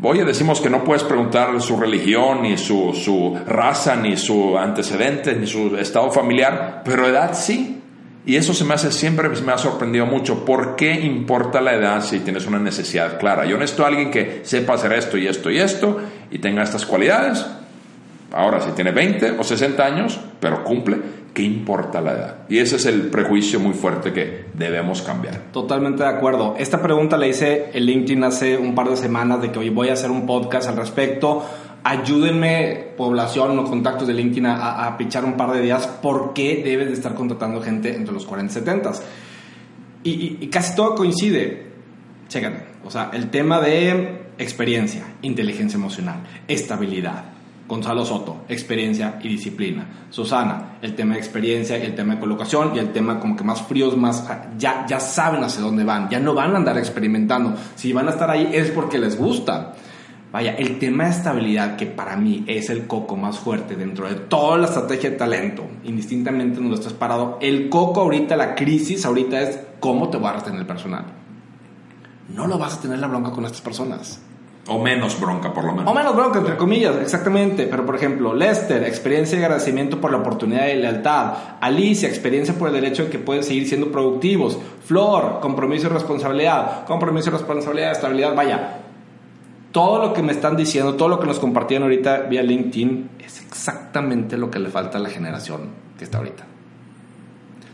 oye, 0.00 0.24
decimos 0.24 0.60
que 0.60 0.70
no 0.70 0.84
puedes 0.84 1.02
preguntar 1.02 1.60
su 1.60 1.76
religión, 1.76 2.42
ni 2.42 2.56
su, 2.56 2.92
su 2.94 3.36
raza, 3.44 3.96
ni 3.96 4.16
su 4.16 4.56
antecedente, 4.56 5.34
ni 5.34 5.48
su 5.48 5.76
estado 5.76 6.12
familiar, 6.12 6.82
pero 6.84 7.08
edad 7.08 7.34
sí. 7.34 7.80
Y 8.24 8.36
eso 8.36 8.54
se 8.54 8.64
me 8.64 8.74
hace 8.74 8.92
siempre, 8.92 9.28
me 9.28 9.52
ha 9.52 9.58
sorprendido 9.58 10.06
mucho. 10.06 10.44
¿Por 10.44 10.76
qué 10.76 10.92
importa 10.92 11.60
la 11.60 11.74
edad 11.74 12.04
si 12.04 12.20
tienes 12.20 12.46
una 12.46 12.60
necesidad 12.60 13.18
clara? 13.18 13.46
Yo 13.46 13.58
necesito 13.58 13.84
a 13.84 13.88
alguien 13.88 14.12
que 14.12 14.42
sepa 14.44 14.74
hacer 14.74 14.92
esto 14.92 15.18
y 15.18 15.26
esto 15.26 15.50
y 15.50 15.58
esto 15.58 16.00
y 16.30 16.38
tenga 16.38 16.62
estas 16.62 16.86
cualidades 16.86 17.44
Ahora, 18.32 18.60
si 18.60 18.70
tiene 18.72 18.92
20 18.92 19.32
o 19.32 19.44
60 19.44 19.84
años, 19.84 20.18
pero 20.40 20.64
cumple, 20.64 20.98
¿qué 21.34 21.42
importa 21.42 22.00
la 22.00 22.12
edad? 22.12 22.36
Y 22.48 22.58
ese 22.58 22.76
es 22.76 22.86
el 22.86 23.02
prejuicio 23.02 23.60
muy 23.60 23.74
fuerte 23.74 24.12
que 24.12 24.46
debemos 24.54 25.02
cambiar. 25.02 25.38
Totalmente 25.52 26.02
de 26.02 26.08
acuerdo. 26.08 26.54
Esta 26.58 26.80
pregunta 26.80 27.18
la 27.18 27.26
hice 27.26 27.70
en 27.72 27.84
LinkedIn 27.84 28.24
hace 28.24 28.56
un 28.56 28.74
par 28.74 28.88
de 28.88 28.96
semanas 28.96 29.42
de 29.42 29.52
que 29.52 29.58
hoy 29.58 29.68
voy 29.68 29.90
a 29.90 29.92
hacer 29.92 30.10
un 30.10 30.26
podcast 30.26 30.68
al 30.68 30.76
respecto. 30.76 31.44
Ayúdenme, 31.84 32.92
población 32.96 33.58
o 33.58 33.64
contactos 33.64 34.08
de 34.08 34.14
LinkedIn, 34.14 34.46
a, 34.46 34.86
a 34.86 34.96
pichar 34.96 35.24
un 35.24 35.36
par 35.36 35.52
de 35.52 35.60
días 35.60 35.86
por 35.86 36.32
qué 36.32 36.62
debes 36.64 36.88
de 36.88 36.94
estar 36.94 37.14
contratando 37.14 37.60
gente 37.60 37.94
entre 37.94 38.14
los 38.14 38.24
40 38.24 38.50
y 38.50 38.54
70. 38.54 38.92
Y, 40.04 40.38
y, 40.40 40.46
casi 40.48 40.74
todo 40.74 40.94
coincide. 40.94 41.66
Chequen, 42.28 42.64
o 42.84 42.90
sea, 42.90 43.10
el 43.12 43.30
tema 43.30 43.60
de 43.60 44.22
experiencia, 44.38 45.04
inteligencia 45.22 45.76
emocional, 45.76 46.20
estabilidad, 46.48 47.24
Gonzalo 47.66 48.04
Soto, 48.04 48.44
experiencia 48.48 49.18
y 49.22 49.28
disciplina. 49.28 50.06
Susana, 50.10 50.78
el 50.82 50.94
tema 50.94 51.14
de 51.14 51.20
experiencia 51.20 51.78
y 51.78 51.82
el 51.82 51.94
tema 51.94 52.14
de 52.14 52.20
colocación 52.20 52.72
y 52.74 52.78
el 52.78 52.92
tema 52.92 53.18
como 53.18 53.36
que 53.36 53.44
más 53.44 53.62
fríos, 53.62 53.96
más 53.96 54.28
ya, 54.58 54.84
ya 54.86 55.00
saben 55.00 55.42
hacia 55.42 55.62
dónde 55.62 55.84
van, 55.84 56.08
ya 56.08 56.20
no 56.20 56.34
van 56.34 56.52
a 56.54 56.56
andar 56.56 56.76
experimentando. 56.78 57.54
Si 57.74 57.92
van 57.92 58.08
a 58.08 58.10
estar 58.10 58.30
ahí 58.30 58.50
es 58.52 58.70
porque 58.70 58.98
les 58.98 59.16
gusta. 59.16 59.74
Vaya, 60.32 60.54
el 60.54 60.78
tema 60.78 61.04
de 61.04 61.10
estabilidad, 61.10 61.76
que 61.76 61.84
para 61.84 62.16
mí 62.16 62.44
es 62.46 62.70
el 62.70 62.86
coco 62.86 63.16
más 63.16 63.38
fuerte 63.38 63.76
dentro 63.76 64.08
de 64.08 64.14
toda 64.14 64.56
la 64.56 64.64
estrategia 64.64 65.10
de 65.10 65.16
talento, 65.16 65.62
indistintamente 65.84 66.56
donde 66.56 66.76
estás 66.76 66.94
parado, 66.94 67.38
el 67.42 67.68
coco 67.68 68.00
ahorita, 68.00 68.34
la 68.34 68.54
crisis 68.54 69.04
ahorita 69.04 69.40
es 69.42 69.60
cómo 69.78 70.08
te 70.08 70.16
vas 70.16 70.34
a 70.34 70.38
retener 70.38 70.60
el 70.60 70.66
personal. 70.66 71.04
No 72.34 72.46
lo 72.46 72.58
vas 72.58 72.78
a 72.78 72.80
tener 72.80 72.98
la 72.98 73.08
bronca 73.08 73.30
con 73.30 73.44
estas 73.44 73.60
personas. 73.60 74.22
O 74.68 74.78
menos 74.78 75.20
bronca, 75.20 75.52
por 75.52 75.64
lo 75.64 75.72
menos. 75.72 75.90
O 75.90 75.94
menos 75.94 76.14
bronca, 76.14 76.38
entre 76.38 76.56
comillas, 76.56 76.94
exactamente. 77.00 77.66
Pero, 77.66 77.84
por 77.84 77.96
ejemplo, 77.96 78.32
Lester, 78.32 78.84
experiencia 78.84 79.36
y 79.36 79.42
agradecimiento 79.42 80.00
por 80.00 80.12
la 80.12 80.18
oportunidad 80.18 80.68
y 80.68 80.76
lealtad. 80.76 81.32
Alicia, 81.60 82.08
experiencia 82.08 82.54
por 82.54 82.68
el 82.68 82.74
derecho 82.74 83.04
de 83.04 83.10
que 83.10 83.18
pueden 83.18 83.42
seguir 83.42 83.66
siendo 83.66 83.90
productivos. 83.90 84.56
Flor, 84.84 85.40
compromiso 85.40 85.88
y 85.88 85.90
responsabilidad. 85.90 86.84
Compromiso 86.84 87.30
y 87.30 87.32
responsabilidad, 87.32 87.90
estabilidad. 87.90 88.36
Vaya, 88.36 88.78
todo 89.72 90.00
lo 90.00 90.12
que 90.12 90.22
me 90.22 90.30
están 90.30 90.56
diciendo, 90.56 90.94
todo 90.94 91.08
lo 91.08 91.18
que 91.18 91.26
nos 91.26 91.40
compartían 91.40 91.82
ahorita 91.82 92.18
vía 92.22 92.44
LinkedIn, 92.44 93.10
es 93.18 93.40
exactamente 93.40 94.36
lo 94.36 94.48
que 94.48 94.60
le 94.60 94.68
falta 94.68 94.98
a 94.98 95.00
la 95.00 95.10
generación 95.10 95.70
que 95.98 96.04
está 96.04 96.18
ahorita. 96.18 96.46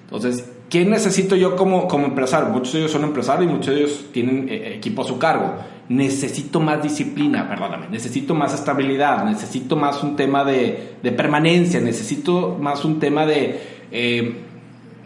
Entonces, 0.04 0.50
¿qué 0.70 0.86
necesito 0.86 1.36
yo 1.36 1.54
como, 1.54 1.86
como 1.86 2.06
empresario? 2.06 2.48
Muchos 2.48 2.72
de 2.72 2.78
ellos 2.78 2.92
son 2.92 3.04
empresarios 3.04 3.50
y 3.50 3.54
muchos 3.54 3.74
de 3.74 3.80
ellos 3.80 4.06
tienen 4.10 4.48
eh, 4.48 4.76
equipo 4.76 5.02
a 5.02 5.04
su 5.04 5.18
cargo 5.18 5.52
necesito 5.88 6.60
más 6.60 6.82
disciplina, 6.82 7.48
perdóname, 7.48 7.88
necesito 7.88 8.34
más 8.34 8.54
estabilidad, 8.54 9.24
necesito 9.24 9.76
más 9.76 10.02
un 10.02 10.16
tema 10.16 10.44
de, 10.44 10.96
permanencia, 11.16 11.80
necesito 11.80 12.56
más 12.60 12.84
un 12.84 12.98
tema 12.98 13.24
de 13.24 13.60
eh, 13.90 14.42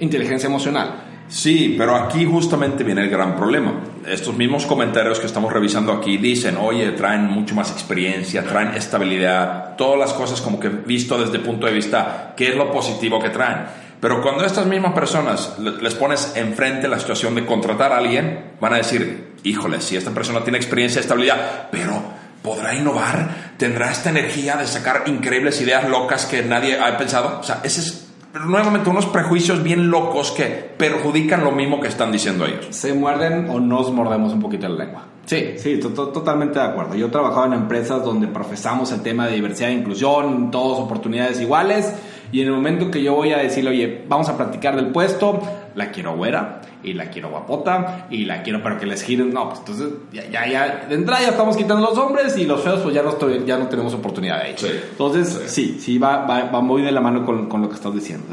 inteligencia 0.01 0.49
emocional. 0.49 1.13
Sí, 1.29 1.77
pero 1.79 1.97
aquí 1.97 2.27
justamente 2.27 2.85
viene 2.85 3.03
el 3.03 3.09
gran 3.09 3.37
problema. 3.37 3.81
Estos 4.07 4.37
mismos 4.37 4.67
comentarios 4.67 5.19
que 5.19 5.27
estamos 5.27 5.51
revisando 5.51 5.93
aquí 5.93 6.19
dicen, 6.19 6.59
oye, 6.59 6.91
traen 6.93 7.25
mucho 7.25 7.55
más 7.55 7.71
experiencia, 7.71 8.45
traen 8.45 8.75
estabilidad, 8.75 9.77
todas 9.77 9.99
las 9.99 10.13
cosas 10.13 10.43
como 10.43 10.61
que 10.61 10.69
visto 10.69 11.17
desde 11.17 11.39
el 11.39 11.43
punto 11.43 11.67
de 11.67 11.73
vista, 11.73 12.35
¿qué 12.37 12.49
es 12.49 12.57
lo 12.57 12.71
positivo 12.71 13.19
que 13.19 13.31
traen? 13.31 13.61
Pero 14.03 14.21
cuando 14.21 14.45
estas 14.45 14.67
mismas 14.67 14.95
personas 14.95 15.57
les 15.61 15.95
pones 15.95 16.33
enfrente 16.35 16.89
la 16.89 16.99
situación 16.99 17.37
de 17.37 17.47
contratar 17.47 17.93
a 17.93 17.99
alguien, 17.99 18.55
van 18.61 18.75
a 18.75 18.79
decir, 18.79 19.35
híjole, 19.45 19.81
si 19.81 19.97
esta 19.97 20.11
persona 20.11 20.43
tiene 20.43 20.59
experiencia 20.59 20.99
y 20.99 21.03
estabilidad, 21.03 21.69
pero 21.71 22.03
podrá 22.43 22.75
innovar, 22.75 23.53
tendrá 23.57 23.93
esta 23.93 24.11
energía 24.11 24.57
de 24.57 24.67
sacar 24.67 25.05
increíbles 25.07 25.61
ideas 25.61 25.89
locas 25.89 26.27
que 26.27 26.43
nadie 26.43 26.81
ha 26.81 26.99
pensado. 26.99 27.39
O 27.39 27.45
sea, 27.45 27.61
ese 27.63 27.81
es 27.81 28.09
nuevamente 28.45 28.91
unos 28.91 29.07
prejuicios 29.07 29.63
bien 29.63 29.89
locos 29.89 30.33
que 30.33 30.47
perjudican 30.47 31.45
lo 31.45 31.53
mismo 31.53 31.81
que 31.81 31.87
están 31.87 32.11
diciendo 32.11 32.45
ellos. 32.45 32.67
Se 32.71 32.93
muerden 32.95 33.49
o 33.51 33.61
nos 33.61 33.93
mordemos 33.93 34.33
un 34.33 34.41
poquito 34.41 34.69
la 34.69 34.85
lengua. 34.85 35.05
Sí, 35.27 35.55
sí, 35.57 35.79
totalmente 35.79 36.59
de 36.59 36.65
acuerdo. 36.65 36.97
Yo 36.97 37.07
he 37.07 37.11
trabajado 37.11 37.47
en 37.47 37.53
empresas 37.53 38.05
donde 38.05 38.27
profesamos 38.27 38.91
el 38.91 39.03
tema 39.03 39.29
de 39.29 39.35
diversidad 39.35 39.71
e 39.71 39.75
inclusión, 39.75 40.51
todas 40.51 40.81
oportunidades 40.81 41.41
iguales, 41.41 41.95
y 42.33 42.41
en 42.41 42.49
el 42.49 42.55
momento 42.55 42.91
que 42.91 43.03
yo 43.03 43.15
voy 43.15 43.33
a 43.33 43.39
decirle, 43.39 43.71
oye, 43.71 44.05
vamos 44.09 44.29
a 44.29 44.37
platicar 44.37 44.75
del 44.75 44.87
puesto, 44.87 45.41
la 45.75 45.91
quiero 45.93 46.17
güera, 46.17 46.63
y 46.83 46.95
la 46.95 47.11
quiero 47.11 47.31
guapota, 47.31 48.07
y 48.11 48.25
la 48.25 48.43
quiero 48.43 48.63
pero 48.63 48.79
que 48.79 48.87
les 48.87 49.03
giren, 49.03 49.33
no, 49.33 49.49
pues 49.51 49.61
entonces 49.61 49.89
ya, 50.13 50.29
ya, 50.29 50.49
ya, 50.49 50.87
de 50.89 50.95
entrada 50.95 51.23
ya 51.23 51.29
estamos 51.29 51.57
quitando 51.57 51.87
los 51.87 51.97
hombres 51.99 52.37
y 52.37 52.45
los 52.45 52.63
feos 52.63 52.81
pues 52.81 52.95
ya 52.95 53.03
no, 53.03 53.11
estoy, 53.11 53.45
ya 53.47 53.59
no 53.59 53.69
tenemos 53.69 53.95
oportunidad 53.95 54.39
de 54.39 54.45
ahí. 54.45 54.57
entonces, 54.91 55.45
sí, 55.47 55.79
sí, 55.79 55.99
va, 55.99 56.27
va, 56.27 56.45
va, 56.45 56.61
muy 56.61 56.83
de 56.83 56.91
la 56.91 57.01
mano 57.01 57.25
con, 57.25 57.49
con 57.49 57.63
lo 57.63 57.69
que 57.69 57.77
estás 57.77 57.95
diciendo. 57.95 58.25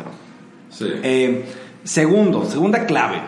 Sí. 0.70 0.92
Eh, 1.04 1.46
segundo, 1.84 2.46
segunda 2.46 2.86
clave 2.86 3.22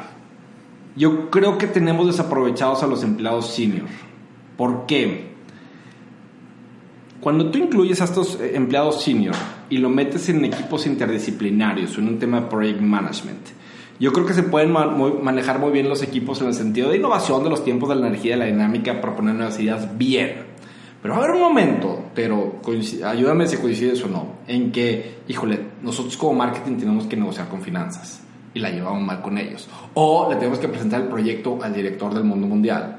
yo 0.96 1.30
creo 1.30 1.58
que 1.58 1.68
tenemos 1.68 2.08
desaprovechados 2.08 2.84
a 2.84 2.88
los 2.88 3.04
empleados 3.04 3.54
senior. 3.54 3.88
¿Por 4.58 4.86
qué? 4.86 5.31
Cuando 7.22 7.52
tú 7.52 7.60
incluyes 7.60 8.02
a 8.02 8.06
estos 8.06 8.40
eh, 8.42 8.56
empleados 8.56 9.04
senior 9.04 9.36
y 9.70 9.78
lo 9.78 9.90
metes 9.90 10.28
en 10.30 10.44
equipos 10.44 10.88
interdisciplinarios 10.88 11.96
en 12.00 12.08
un 12.08 12.18
tema 12.18 12.42
de 12.42 12.48
project 12.48 12.82
management, 12.82 13.48
yo 14.00 14.12
creo 14.12 14.26
que 14.26 14.34
se 14.34 14.42
pueden 14.42 14.72
manejar 14.72 15.60
muy 15.60 15.70
bien 15.70 15.88
los 15.88 16.02
equipos 16.02 16.42
en 16.42 16.48
el 16.48 16.56
sentido 16.56 16.90
de 16.90 16.98
innovación, 16.98 17.44
de 17.44 17.52
los 17.52 17.64
tiempos, 17.64 17.90
de 17.90 17.96
la 17.96 18.08
energía, 18.08 18.32
de 18.32 18.40
la 18.40 18.46
dinámica, 18.46 19.00
proponer 19.00 19.36
nuevas 19.36 19.60
ideas 19.60 19.96
bien. 19.96 20.48
Pero 21.04 21.14
va 21.14 21.20
a 21.20 21.24
haber 21.24 21.36
un 21.36 21.44
momento, 21.44 22.06
pero 22.16 22.60
ayúdame 23.06 23.48
si 23.48 23.58
coincides 23.58 24.04
o 24.04 24.08
no, 24.08 24.38
en 24.48 24.72
que, 24.72 25.20
híjole, 25.28 25.60
nosotros 25.84 26.18
como 26.18 26.34
marketing 26.34 26.78
tenemos 26.78 27.06
que 27.06 27.16
negociar 27.16 27.48
con 27.48 27.62
finanzas 27.62 28.24
y 28.56 28.60
la 28.60 28.72
llevamos 28.72 29.04
mal 29.04 29.22
con 29.22 29.38
ellos. 29.38 29.70
O 29.94 30.28
le 30.28 30.38
tenemos 30.38 30.58
que 30.58 30.68
presentar 30.68 31.02
el 31.02 31.08
proyecto 31.08 31.60
al 31.62 31.72
director 31.72 32.12
del 32.16 32.24
mundo 32.24 32.48
mundial. 32.48 32.98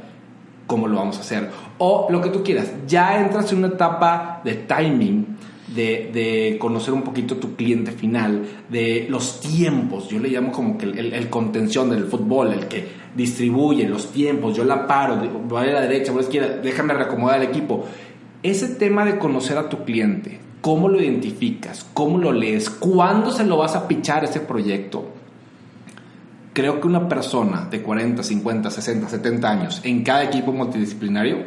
¿Cómo 0.73 0.89
lo 0.89 0.97
vamos 0.97 1.19
a 1.19 1.21
hacer? 1.21 1.51
O 1.77 2.07
lo 2.09 2.23
que 2.23 2.31
tú 2.31 2.43
quieras. 2.43 2.73
Ya 2.89 3.23
entras 3.23 3.53
en 3.53 3.59
una 3.59 3.69
etapa 3.69 4.41
de 4.43 4.55
timing, 4.55 5.37
de, 5.67 6.11
de 6.15 6.57
conocer 6.59 6.95
un 6.95 7.03
poquito 7.03 7.37
tu 7.37 7.55
cliente 7.57 7.93
final, 7.93 8.43
de 8.71 9.07
los 9.11 9.39
tiempos. 9.43 10.09
Yo 10.09 10.19
le 10.19 10.31
llamo 10.31 10.51
como 10.51 10.79
que 10.79 10.87
el, 10.87 11.13
el, 11.13 11.29
contención 11.29 11.91
del 11.91 12.05
fútbol, 12.05 12.55
el 12.55 12.69
que 12.69 12.89
distribuye 13.15 13.87
los 13.87 14.13
tiempos. 14.13 14.57
Yo 14.57 14.65
la 14.65 14.87
paro, 14.87 15.19
voy 15.47 15.69
a 15.69 15.73
la 15.73 15.83
derecha, 15.83 16.11
voy 16.11 16.21
a 16.21 16.23
la 16.23 16.29
izquierda, 16.29 16.57
déjame 16.63 16.95
reacomodar 16.95 17.43
el 17.43 17.51
equipo. 17.51 17.85
Ese 18.43 18.69
tema 18.69 19.05
de 19.05 19.19
conocer 19.19 19.59
a 19.59 19.69
tu 19.69 19.85
cliente, 19.85 20.41
cómo 20.63 20.89
lo 20.89 21.03
identificas, 21.03 21.87
cómo 21.93 22.17
lo 22.17 22.33
lees, 22.33 22.71
cuándo 22.71 23.31
se 23.31 23.45
lo 23.45 23.59
vas 23.59 23.77
a 23.77 23.87
pichar 23.87 24.25
ese 24.25 24.41
proyecto 24.41 25.05
creo 26.53 26.81
que 26.81 26.87
una 26.87 27.09
persona 27.09 27.67
de 27.71 27.83
40, 27.83 28.23
50, 28.23 28.71
60, 28.71 29.09
70 29.09 29.51
años 29.51 29.81
en 29.85 30.03
cada 30.03 30.25
equipo 30.25 30.53
multidisciplinario 30.53 31.45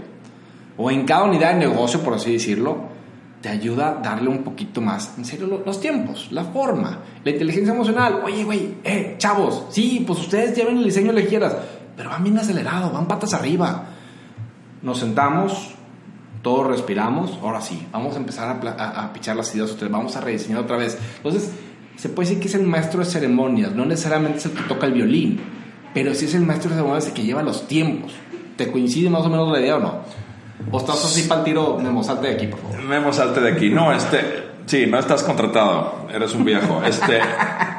o 0.78 0.92
en 0.92 1.06
cada 1.06 1.24
unidad 1.24 1.54
de 1.54 1.68
negocio, 1.68 2.02
por 2.02 2.16
así 2.16 2.34
decirlo, 2.34 2.96
te 3.42 3.50
ayuda 3.50 3.90
a 3.90 3.94
darle 4.02 4.30
un 4.30 4.44
poquito 4.44 4.82
más, 4.82 5.14
en 5.18 5.26
serio, 5.26 5.62
los 5.64 5.80
tiempos, 5.80 6.32
la 6.32 6.46
forma, 6.46 7.00
la 7.24 7.32
inteligencia 7.32 7.74
emocional. 7.74 8.22
Oye, 8.26 8.44
güey, 8.44 8.78
eh, 8.84 9.16
chavos, 9.20 9.68
sí, 9.70 10.04
pues 10.06 10.20
ustedes 10.20 10.56
lleven 10.56 10.78
el 10.78 10.84
diseño 10.84 11.14
que 11.14 11.28
quieras, 11.28 11.56
pero 11.96 12.10
van 12.10 12.24
bien 12.24 12.38
acelerado, 12.38 12.92
van 12.92 13.08
patas 13.08 13.34
arriba. 13.36 13.86
Nos 14.82 15.00
sentamos, 15.00 15.76
todos 16.42 16.68
respiramos, 16.68 17.38
ahora 17.42 17.62
sí, 17.62 17.88
vamos 17.92 18.16
a 18.16 18.18
empezar 18.18 18.60
a, 18.66 19.04
a, 19.04 19.14
pichar 19.14 19.36
las 19.36 19.54
ideas, 19.56 19.78
vamos 19.92 20.16
a 20.16 20.22
rediseñar 20.22 20.62
otra 20.62 20.78
vez. 20.78 20.98
Entonces, 21.18 21.52
se 21.98 22.10
puede 22.10 22.30
decir 22.30 22.42
que 22.42 22.48
es 22.48 22.56
el 22.56 22.64
maestro 22.64 23.00
de 23.00 23.06
ceremonias, 23.06 23.74
no 23.74 23.86
necesariamente 23.86 24.40
es 24.40 24.46
el 24.46 24.52
que 24.52 24.64
toca 24.64 24.88
el 24.88 24.94
violín, 24.94 25.40
pero 25.94 26.14
sí 26.14 26.26
es 26.26 26.36
el 26.36 26.42
maestro 26.42 26.70
de 26.70 26.76
ceremonias 26.78 27.08
el 27.08 27.14
que 27.14 27.24
lleva 27.24 27.44
los 27.44 27.68
tiempos. 27.68 28.14
¿Te 28.58 28.72
coincide 28.72 29.10
más 29.10 29.24
o 29.24 29.30
menos 29.30 29.52
la 29.52 29.60
idea 29.60 29.78
o 29.78 29.80
no? 29.80 30.02
¿O 30.72 30.78
estás 30.78 31.04
así 31.04 31.24
para 31.24 31.42
el 31.42 31.46
tiro, 31.46 31.78
Memo, 31.78 32.04
salte 32.04 32.28
de 32.28 32.34
aquí, 32.34 32.48
por 32.48 32.60
favor? 32.60 32.82
Memo, 32.84 33.14
salte 33.14 33.42
de 33.42 33.52
aquí. 33.52 33.70
No, 33.70 33.92
este, 33.92 34.45
sí, 34.66 34.86
no 34.88 35.00
estás 35.00 35.24
contratado, 35.24 36.08
eres 36.14 36.34
un 36.34 36.46
viejo. 36.46 36.82
Este, 36.86 37.20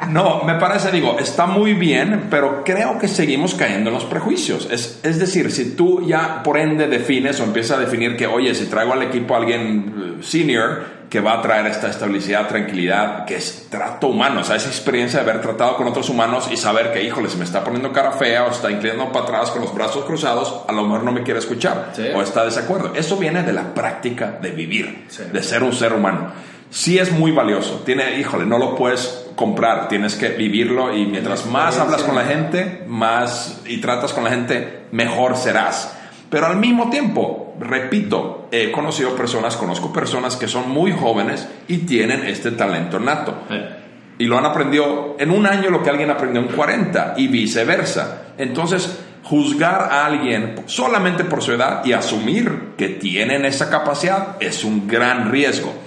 no, 0.09 0.43
me 0.43 0.55
parece, 0.55 0.91
digo, 0.91 1.17
está 1.19 1.45
muy 1.45 1.73
bien, 1.73 2.27
pero 2.29 2.63
creo 2.63 2.99
que 2.99 3.07
seguimos 3.07 3.55
cayendo 3.55 3.89
en 3.89 3.95
los 3.95 4.05
prejuicios. 4.05 4.67
Es, 4.69 4.99
es 5.03 5.19
decir, 5.19 5.51
si 5.51 5.75
tú 5.75 6.05
ya 6.05 6.43
por 6.43 6.57
ende 6.57 6.87
defines 6.87 7.39
o 7.39 7.43
empiezas 7.43 7.77
a 7.77 7.81
definir 7.81 8.15
que, 8.15 8.27
oye, 8.27 8.53
si 8.53 8.65
traigo 8.65 8.93
al 8.93 9.03
equipo 9.03 9.33
a 9.33 9.37
alguien 9.37 10.17
eh, 10.19 10.23
senior, 10.23 10.97
que 11.09 11.21
va 11.21 11.33
a 11.33 11.41
traer 11.41 11.67
esta 11.67 11.89
estabilidad, 11.89 12.47
tranquilidad, 12.47 13.25
que 13.25 13.37
es 13.37 13.67
trato 13.69 14.07
humano, 14.07 14.41
o 14.41 14.43
sea, 14.43 14.57
esa 14.57 14.67
experiencia 14.67 15.23
de 15.23 15.29
haber 15.29 15.41
tratado 15.41 15.77
con 15.77 15.87
otros 15.87 16.09
humanos 16.09 16.49
y 16.51 16.57
saber 16.57 16.91
que, 16.91 17.03
híjole, 17.03 17.29
se 17.29 17.37
me 17.37 17.45
está 17.45 17.63
poniendo 17.63 17.93
cara 17.93 18.11
fea 18.11 18.45
o 18.45 18.51
está 18.51 18.69
inclinando 18.69 19.11
para 19.11 19.25
atrás 19.25 19.51
con 19.51 19.61
los 19.61 19.73
brazos 19.73 20.03
cruzados, 20.05 20.63
a 20.67 20.71
lo 20.73 20.83
mejor 20.83 21.03
no 21.03 21.11
me 21.11 21.23
quiere 21.23 21.39
escuchar 21.39 21.93
o 22.13 22.21
está 22.21 22.41
de 22.41 22.47
desacuerdo. 22.47 22.93
Eso 22.93 23.15
viene 23.17 23.43
de 23.43 23.53
la 23.53 23.73
práctica 23.73 24.37
de 24.41 24.51
vivir, 24.51 25.07
de 25.31 25.43
ser 25.43 25.63
un 25.63 25.73
ser 25.73 25.93
humano. 25.93 26.31
Sí 26.69 26.97
es 26.97 27.11
muy 27.11 27.31
valioso, 27.31 27.81
tiene, 27.85 28.19
híjole, 28.19 28.45
no 28.45 28.57
lo 28.57 28.75
puedes 28.75 29.27
comprar, 29.35 29.87
tienes 29.87 30.15
que 30.15 30.29
vivirlo 30.29 30.93
y 30.93 31.05
mientras 31.05 31.45
más 31.45 31.79
hablas 31.79 32.03
con 32.03 32.15
la 32.15 32.25
gente, 32.25 32.83
más 32.87 33.61
y 33.65 33.77
tratas 33.77 34.11
con 34.11 34.25
la 34.25 34.31
gente, 34.31 34.87
mejor 34.91 35.37
serás. 35.37 35.95
Pero 36.29 36.47
al 36.47 36.57
mismo 36.57 36.89
tiempo, 36.89 37.55
repito, 37.59 38.49
he 38.51 38.71
conocido 38.71 39.15
personas, 39.15 39.55
conozco 39.55 39.93
personas 39.93 40.35
que 40.35 40.49
son 40.49 40.69
muy 40.69 40.91
jóvenes 40.91 41.47
y 41.69 41.79
tienen 41.79 42.25
este 42.25 42.51
talento 42.51 42.99
nato. 42.99 43.33
Y 44.19 44.25
lo 44.25 44.37
han 44.37 44.45
aprendido 44.45 45.15
en 45.19 45.31
un 45.31 45.45
año 45.45 45.69
lo 45.69 45.83
que 45.83 45.89
alguien 45.89 46.09
aprendió 46.09 46.41
en 46.41 46.49
40 46.49 47.13
y 47.15 47.27
viceversa. 47.27 48.33
Entonces, 48.37 48.99
juzgar 49.23 49.89
a 49.91 50.05
alguien 50.05 50.63
solamente 50.65 51.23
por 51.23 51.41
su 51.41 51.53
edad 51.53 51.85
y 51.85 51.93
asumir 51.93 52.73
que 52.77 52.89
tienen 52.89 53.45
esa 53.45 53.69
capacidad 53.69 54.35
es 54.41 54.63
un 54.65 54.87
gran 54.87 55.31
riesgo 55.31 55.86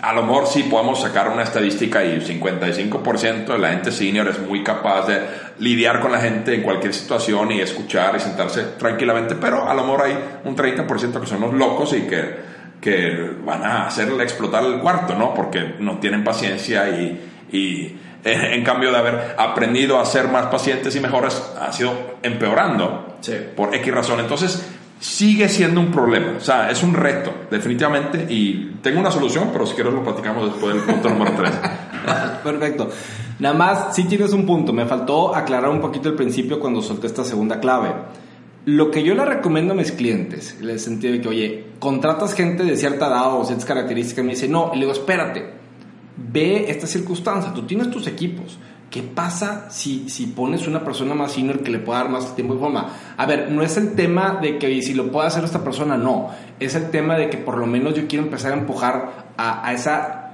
a 0.00 0.12
lo 0.12 0.22
mejor 0.22 0.46
sí 0.46 0.64
podemos 0.64 1.00
sacar 1.00 1.28
una 1.28 1.42
estadística 1.42 2.04
y 2.04 2.20
55% 2.20 3.46
de 3.46 3.58
la 3.58 3.70
gente 3.70 3.90
senior 3.90 4.28
es 4.28 4.38
muy 4.38 4.62
capaz 4.62 5.06
de 5.06 5.20
lidiar 5.58 6.00
con 6.00 6.12
la 6.12 6.20
gente 6.20 6.54
en 6.54 6.62
cualquier 6.62 6.94
situación 6.94 7.50
y 7.52 7.60
escuchar 7.60 8.14
y 8.16 8.20
sentarse 8.20 8.62
tranquilamente, 8.78 9.34
pero 9.34 9.68
a 9.68 9.74
lo 9.74 9.82
mejor 9.82 10.02
hay 10.02 10.18
un 10.44 10.56
30% 10.56 11.20
que 11.20 11.26
son 11.26 11.40
los 11.40 11.52
locos 11.52 11.92
y 11.94 12.02
que, 12.02 12.36
que 12.80 13.32
van 13.44 13.64
a 13.64 13.86
hacerle 13.86 14.22
explotar 14.22 14.64
el 14.64 14.78
cuarto, 14.78 15.14
¿no? 15.14 15.34
Porque 15.34 15.74
no 15.80 15.98
tienen 15.98 16.22
paciencia 16.22 16.88
y, 16.90 17.30
y 17.50 17.98
en 18.24 18.62
cambio 18.64 18.90
de 18.90 18.98
haber 18.98 19.34
aprendido 19.36 19.98
a 19.98 20.04
ser 20.04 20.28
más 20.28 20.46
pacientes 20.46 20.94
y 20.94 21.00
mejores, 21.00 21.40
ha 21.60 21.72
sido 21.72 22.18
empeorando 22.22 23.16
por 23.56 23.74
X 23.74 23.94
razón. 23.94 24.20
Entonces, 24.20 24.64
sigue 25.00 25.48
siendo 25.48 25.80
un 25.80 25.90
problema. 25.90 26.34
O 26.36 26.40
sea, 26.40 26.70
es 26.70 26.82
un 26.82 26.94
reto, 26.94 27.32
definitivamente. 27.50 28.26
Y 28.28 28.76
tengo 28.82 29.00
una 29.00 29.10
solución, 29.10 29.50
pero 29.52 29.66
si 29.66 29.74
quieres 29.74 29.92
lo 29.92 30.02
platicamos 30.02 30.52
después 30.52 30.74
del 30.74 30.84
punto 30.84 31.08
número 31.10 31.32
3. 31.36 31.50
Perfecto. 32.44 32.90
Nada 33.38 33.54
más, 33.54 33.94
sí 33.94 34.04
tienes 34.04 34.32
un 34.32 34.44
punto. 34.46 34.72
Me 34.72 34.86
faltó 34.86 35.34
aclarar 35.34 35.70
un 35.70 35.80
poquito 35.80 36.08
el 36.08 36.14
principio 36.14 36.58
cuando 36.58 36.82
solté 36.82 37.06
esta 37.06 37.24
segunda 37.24 37.60
clave. 37.60 37.92
Lo 38.64 38.90
que 38.90 39.02
yo 39.02 39.14
le 39.14 39.24
recomiendo 39.24 39.72
a 39.72 39.76
mis 39.76 39.92
clientes, 39.92 40.56
en 40.60 40.68
el 40.68 40.80
sentido 40.80 41.14
de 41.14 41.20
que, 41.20 41.28
oye, 41.28 41.66
contratas 41.78 42.34
gente 42.34 42.64
de 42.64 42.76
cierta 42.76 43.06
edad 43.06 43.34
o 43.34 43.44
ciertas 43.44 43.64
características, 43.64 44.24
me 44.24 44.32
dice, 44.32 44.48
no, 44.48 44.72
y 44.74 44.76
le 44.76 44.80
digo, 44.80 44.92
espérate, 44.92 45.46
ve 46.16 46.66
esta 46.68 46.86
circunstancia, 46.86 47.54
tú 47.54 47.62
tienes 47.62 47.90
tus 47.90 48.06
equipos, 48.06 48.58
¿Qué 48.90 49.02
pasa 49.02 49.66
si, 49.70 50.08
si 50.08 50.28
pones 50.28 50.66
una 50.66 50.82
persona 50.82 51.14
más 51.14 51.32
senior 51.32 51.62
que 51.62 51.70
le 51.70 51.78
pueda 51.78 51.98
dar 52.00 52.08
más 52.08 52.34
tiempo 52.34 52.54
y 52.54 52.58
forma? 52.58 52.90
A 53.18 53.26
ver, 53.26 53.50
no 53.50 53.62
es 53.62 53.76
el 53.76 53.94
tema 53.94 54.38
de 54.40 54.56
que 54.56 54.80
si 54.80 54.94
lo 54.94 55.12
puede 55.12 55.26
hacer 55.26 55.44
esta 55.44 55.62
persona, 55.62 55.98
no. 55.98 56.30
Es 56.58 56.74
el 56.74 56.90
tema 56.90 57.16
de 57.16 57.28
que 57.28 57.36
por 57.36 57.58
lo 57.58 57.66
menos 57.66 57.94
yo 57.94 58.06
quiero 58.08 58.24
empezar 58.24 58.52
a 58.52 58.56
empujar 58.56 59.34
a, 59.36 59.74
esa 59.74 60.32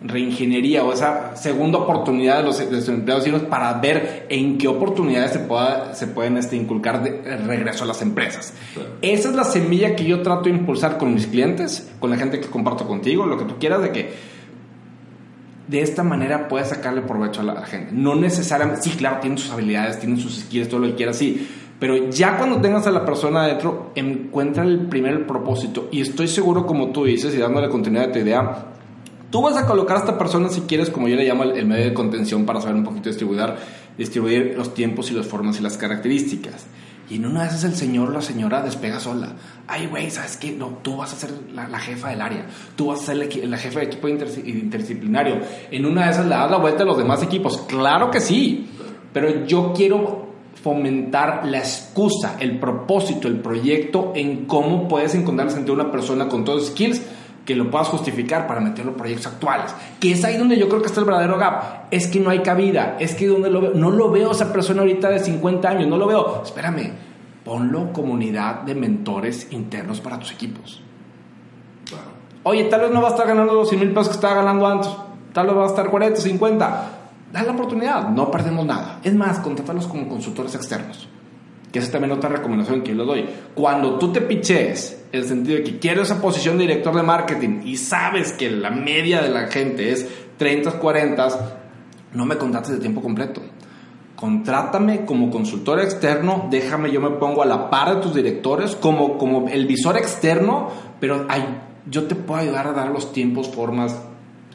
reingeniería 0.00 0.82
o 0.82 0.94
esa 0.94 1.36
segunda 1.36 1.78
oportunidad 1.78 2.38
de 2.38 2.44
los, 2.44 2.58
de 2.58 2.92
empleados 2.92 3.24
seniors 3.24 3.44
para 3.44 3.74
ver 3.74 4.26
en 4.30 4.56
qué 4.56 4.66
oportunidades 4.66 5.32
se, 5.32 5.40
pueda, 5.40 5.94
se 5.94 6.06
pueden 6.06 6.38
este, 6.38 6.56
inculcar 6.56 7.02
de 7.02 7.36
regreso 7.36 7.84
a 7.84 7.86
las 7.86 8.00
empresas. 8.00 8.54
Esa 9.02 9.28
es 9.28 9.34
la 9.34 9.44
semilla 9.44 9.94
que 9.94 10.04
yo 10.04 10.22
trato 10.22 10.44
de 10.44 10.50
impulsar 10.50 10.96
con 10.96 11.12
mis 11.12 11.26
clientes, 11.26 11.90
con 12.00 12.08
la 12.08 12.16
gente 12.16 12.40
que 12.40 12.46
comparto 12.46 12.86
contigo, 12.86 13.26
lo 13.26 13.36
que 13.36 13.44
tú 13.44 13.56
quieras, 13.58 13.82
de 13.82 13.90
que 13.90 14.37
de 15.68 15.82
esta 15.82 16.02
manera 16.02 16.48
puedes 16.48 16.68
sacarle 16.68 17.02
provecho 17.02 17.42
a 17.42 17.44
la 17.44 17.66
gente. 17.66 17.92
No 17.92 18.14
necesariamente, 18.14 18.82
sí, 18.82 18.90
claro, 18.90 19.18
tienen 19.20 19.38
sus 19.38 19.50
habilidades, 19.50 20.00
tienen 20.00 20.18
sus 20.18 20.40
skills, 20.40 20.68
todo 20.68 20.80
lo 20.80 20.86
que 20.88 20.94
quieras, 20.94 21.16
sí. 21.16 21.46
Pero 21.78 22.10
ya 22.10 22.36
cuando 22.36 22.60
tengas 22.60 22.86
a 22.86 22.90
la 22.90 23.04
persona 23.04 23.44
adentro, 23.44 23.92
encuentra 23.94 24.64
el 24.64 24.86
primer 24.88 25.26
propósito. 25.26 25.88
Y 25.92 26.00
estoy 26.00 26.26
seguro, 26.26 26.66
como 26.66 26.90
tú 26.90 27.04
dices, 27.04 27.34
y 27.34 27.38
dándole 27.38 27.68
continuidad 27.68 28.08
a 28.08 28.12
tu 28.12 28.18
idea, 28.18 28.66
tú 29.30 29.42
vas 29.42 29.56
a 29.56 29.66
colocar 29.66 29.98
a 29.98 30.00
esta 30.00 30.18
persona, 30.18 30.48
si 30.48 30.62
quieres, 30.62 30.90
como 30.90 31.06
yo 31.06 31.16
le 31.16 31.24
llamo, 31.24 31.44
el, 31.44 31.66
medio 31.66 31.84
de 31.84 31.94
contención 31.94 32.46
para 32.46 32.60
saber 32.60 32.76
un 32.76 32.84
poquito 32.84 33.10
distribuir, 33.10 33.54
distribuir 33.96 34.54
los 34.56 34.74
tiempos 34.74 35.10
y 35.10 35.14
las 35.14 35.26
formas 35.26 35.60
y 35.60 35.62
las 35.62 35.76
características. 35.76 36.66
Y 37.10 37.16
en 37.16 37.26
una 37.26 37.42
de 37.42 37.48
esas 37.48 37.64
el 37.64 37.74
señor 37.74 38.12
la 38.12 38.20
señora 38.20 38.62
despega 38.62 39.00
sola. 39.00 39.32
Ay, 39.66 39.86
güey, 39.86 40.10
¿sabes 40.10 40.36
qué? 40.36 40.52
No, 40.52 40.78
tú 40.82 40.96
vas 40.96 41.12
a 41.12 41.16
ser 41.16 41.30
la, 41.54 41.78
jefa 41.78 42.10
del 42.10 42.20
área. 42.20 42.46
Tú 42.76 42.88
vas 42.88 43.02
a 43.02 43.06
ser 43.06 43.16
la, 43.16 43.56
jefa 43.56 43.80
de 43.80 43.86
equipo 43.86 44.08
interdisciplinario. 44.08 45.40
En 45.70 45.86
una 45.86 46.04
de 46.06 46.10
esas 46.10 46.26
le 46.26 46.34
das 46.34 46.50
la 46.50 46.58
vuelta 46.58 46.82
a 46.82 46.86
los 46.86 46.98
demás 46.98 47.22
equipos. 47.22 47.58
Claro 47.66 48.10
que 48.10 48.20
sí. 48.20 48.68
Pero 49.12 49.46
yo 49.46 49.72
quiero 49.74 50.28
fomentar 50.62 51.46
la 51.46 51.58
excusa, 51.58 52.36
el 52.40 52.58
propósito, 52.58 53.28
el 53.28 53.40
proyecto 53.40 54.12
en 54.14 54.44
cómo 54.46 54.88
puedes 54.88 55.14
encontrar 55.14 55.48
el 55.48 55.54
sentido 55.54 55.76
de 55.76 55.82
una 55.82 55.92
persona 55.92 56.28
con 56.28 56.44
todos 56.44 56.60
los 56.60 56.68
skills 56.70 57.02
que 57.48 57.56
lo 57.56 57.70
puedas 57.70 57.88
justificar 57.88 58.46
para 58.46 58.60
meter 58.60 58.84
los 58.84 58.94
proyectos 58.94 59.28
actuales. 59.28 59.74
Que 59.98 60.12
es 60.12 60.22
ahí 60.22 60.36
donde 60.36 60.58
yo 60.58 60.68
creo 60.68 60.82
que 60.82 60.88
está 60.88 61.00
el 61.00 61.06
verdadero 61.06 61.38
gap. 61.38 61.86
Es 61.90 62.06
que 62.06 62.20
no 62.20 62.28
hay 62.28 62.40
cabida. 62.40 62.98
Es 63.00 63.14
que 63.14 63.26
donde 63.26 63.48
no 63.48 63.90
lo 63.90 64.10
veo 64.10 64.32
esa 64.32 64.52
persona 64.52 64.82
ahorita 64.82 65.08
de 65.08 65.18
50 65.18 65.66
años, 65.66 65.88
no 65.88 65.96
lo 65.96 66.06
veo. 66.06 66.42
Espérame, 66.44 66.92
ponlo 67.46 67.90
comunidad 67.90 68.64
de 68.64 68.74
mentores 68.74 69.50
internos 69.50 69.98
para 70.02 70.18
tus 70.18 70.30
equipos. 70.30 70.82
Oye, 72.42 72.64
tal 72.64 72.82
vez 72.82 72.90
no 72.90 73.00
va 73.00 73.08
a 73.08 73.12
estar 73.12 73.26
ganando 73.26 73.54
los 73.54 73.70
100 73.70 73.80
mil 73.80 73.90
pesos 73.92 74.08
que 74.08 74.14
estaba 74.16 74.34
ganando 74.34 74.66
antes. 74.66 74.90
Tal 75.32 75.46
vez 75.46 75.56
va 75.56 75.64
a 75.64 75.68
estar 75.68 75.88
40, 75.88 76.20
50. 76.20 76.90
Dale 77.32 77.46
la 77.46 77.52
oportunidad, 77.54 78.10
no 78.10 78.30
perdemos 78.30 78.66
nada. 78.66 79.00
Es 79.02 79.14
más, 79.14 79.38
contrátalos 79.38 79.86
como 79.86 80.06
consultores 80.06 80.54
externos. 80.54 81.08
Que 81.72 81.80
es 81.80 81.90
también 81.90 82.12
otra 82.12 82.30
recomendación 82.30 82.82
que 82.82 82.92
yo 82.92 82.96
le 82.96 83.04
doy. 83.04 83.26
Cuando 83.54 83.98
tú 83.98 84.12
te 84.12 84.20
piches, 84.22 84.98
en 85.12 85.20
el 85.20 85.26
sentido 85.26 85.58
de 85.58 85.64
que 85.64 85.78
quieres 85.78 86.04
esa 86.04 86.20
posición 86.20 86.58
de 86.58 86.66
director 86.66 86.94
de 86.94 87.02
marketing 87.02 87.60
y 87.64 87.76
sabes 87.76 88.32
que 88.32 88.50
la 88.50 88.70
media 88.70 89.22
de 89.22 89.30
la 89.30 89.48
gente 89.48 89.92
es 89.92 90.06
30, 90.36 90.72
40, 90.72 91.28
no 92.14 92.24
me 92.24 92.36
contrates 92.36 92.72
de 92.72 92.78
tiempo 92.78 93.02
completo. 93.02 93.42
Contrátame 94.16 95.04
como 95.04 95.30
consultor 95.30 95.80
externo, 95.80 96.48
déjame, 96.50 96.90
yo 96.90 97.00
me 97.00 97.10
pongo 97.10 97.42
a 97.42 97.46
la 97.46 97.70
par 97.70 97.94
de 97.94 98.02
tus 98.02 98.14
directores 98.14 98.74
como, 98.74 99.16
como 99.16 99.48
el 99.48 99.66
visor 99.66 99.96
externo, 99.96 100.70
pero 100.98 101.26
ay, 101.28 101.44
yo 101.88 102.04
te 102.04 102.14
puedo 102.14 102.40
ayudar 102.40 102.66
a 102.66 102.72
dar 102.72 102.88
los 102.88 103.12
tiempos, 103.12 103.48
formas, 103.48 103.96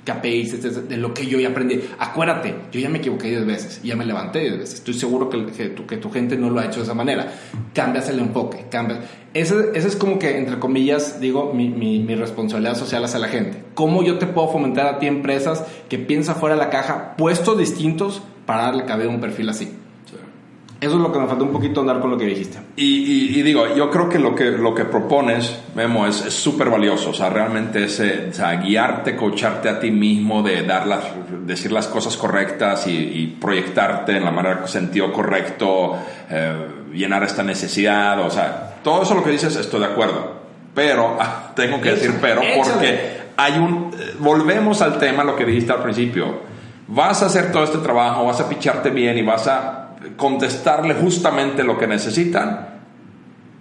KPIs, 0.04 0.90
de 0.90 0.98
lo 0.98 1.14
que 1.14 1.26
yo 1.26 1.40
ya 1.40 1.50
aprendí. 1.50 1.82
Acuérdate, 1.98 2.56
yo 2.72 2.80
ya 2.80 2.90
me 2.90 2.98
equivoqué 2.98 3.30
10 3.30 3.46
veces 3.46 3.82
ya 3.84 3.96
me 3.96 4.06
levanté 4.06 4.40
10 4.40 4.60
veces. 4.60 4.76
Estoy 4.76 4.94
seguro 4.94 5.30
que, 5.30 5.46
que, 5.48 5.70
tu, 5.70 5.86
que, 5.86 5.98
tu, 5.98 6.10
gente 6.10 6.38
no 6.38 6.50
lo 6.50 6.60
ha 6.60 6.66
hecho 6.66 6.78
de 6.78 6.84
esa 6.84 6.94
manera. 6.94 7.34
Cambias 7.74 8.10
el 8.10 8.20
enfoque, 8.20 8.66
cambias. 8.70 9.00
Ese, 9.34 9.72
ese 9.74 9.88
es 9.88 9.96
como 9.96 10.20
que, 10.20 10.38
entre 10.38 10.60
comillas, 10.60 11.20
digo, 11.20 11.54
mi, 11.54 11.70
mi, 11.70 12.00
mi, 12.00 12.16
responsabilidad 12.16 12.76
social 12.76 13.04
hacia 13.04 13.20
la 13.20 13.28
gente. 13.28 13.64
¿Cómo 13.74 14.04
yo 14.04 14.18
te 14.18 14.28
puedo 14.28 14.50
fomentar 14.50 14.88
a 14.88 15.00
ti 15.00 15.08
empresas 15.08 15.64
que 15.90 15.98
piensan 15.98 16.36
fuera 16.36 16.56
de 16.56 16.62
la 16.62 16.70
caja, 16.70 17.16
puestos 17.18 17.58
distintos 17.58 18.22
para 18.46 18.64
darle 18.64 18.86
cabida 18.86 19.08
a 19.08 19.10
un 19.10 19.22
perfil 19.22 19.50
así? 19.50 19.72
Eso 20.84 20.96
es 20.96 21.02
lo 21.02 21.14
que 21.14 21.20
me 21.20 21.28
falta 21.28 21.46
un 21.46 21.54
poquito 21.54 21.80
andar 21.80 22.02
con 22.02 22.12
lo 22.12 22.18
que 22.18 22.26
dijiste. 22.26 22.60
Y, 22.76 23.42
digo, 23.42 23.74
yo 23.74 23.90
creo 23.90 24.10
que 24.10 24.20
lo 24.20 24.36
que, 24.36 24.52
lo 24.52 24.76
que 24.76 24.84
propones, 24.84 25.58
Memo, 25.76 26.06
es 26.06 26.18
súper 26.18 26.70
valioso. 26.70 27.12
O 27.12 27.14
sea, 27.14 27.30
realmente 27.30 27.86
es 27.86 28.02
o 28.02 28.34
sea, 28.34 28.56
guiarte, 28.56 29.16
coacharte 29.16 29.70
a 29.70 29.80
ti 29.80 29.92
mismo, 29.92 30.44
de 30.44 30.64
dar 30.64 30.86
las, 30.86 31.06
decir 31.46 31.72
las 31.72 31.88
cosas 31.88 32.18
correctas 32.18 32.86
y, 32.88 33.38
proyectarte 33.40 34.18
en 34.18 34.26
la 34.26 34.32
manera, 34.32 34.68
sentido 34.68 35.12
correcto, 35.14 35.98
eh, 36.30 36.68
llenar 36.94 37.24
esta 37.24 37.44
necesidad. 37.44 38.20
O 38.20 38.30
sea, 38.30 38.80
todo 38.84 39.04
eso 39.04 39.16
lo 39.16 39.24
que 39.24 39.32
dices, 39.32 39.56
estoy 39.56 39.80
de 39.80 39.86
acuerdo. 39.86 40.34
Pero, 40.76 41.18
tengo 41.56 41.80
que 41.80 41.92
decir 41.92 42.16
pero, 42.20 42.42
porque 42.58 43.22
hay 43.38 43.54
un. 43.54 43.92
Eh, 43.98 44.16
volvemos 44.20 44.82
al 44.82 45.00
tema, 45.00 45.24
lo 45.24 45.38
que 45.38 45.46
dijiste 45.46 45.72
al 45.72 45.82
principio. 45.82 46.52
Vas 46.88 47.24
a 47.24 47.28
hacer 47.28 47.54
todo 47.54 47.64
este 47.64 47.78
trabajo, 47.78 48.26
vas 48.26 48.42
a 48.42 48.50
picharte 48.50 48.90
bien 48.90 49.18
y 49.18 49.22
vas 49.22 49.48
a 49.48 49.83
contestarle 50.18 50.94
justamente 50.96 51.64
lo 51.64 51.78
que 51.78 51.88
necesitan. 51.88 52.74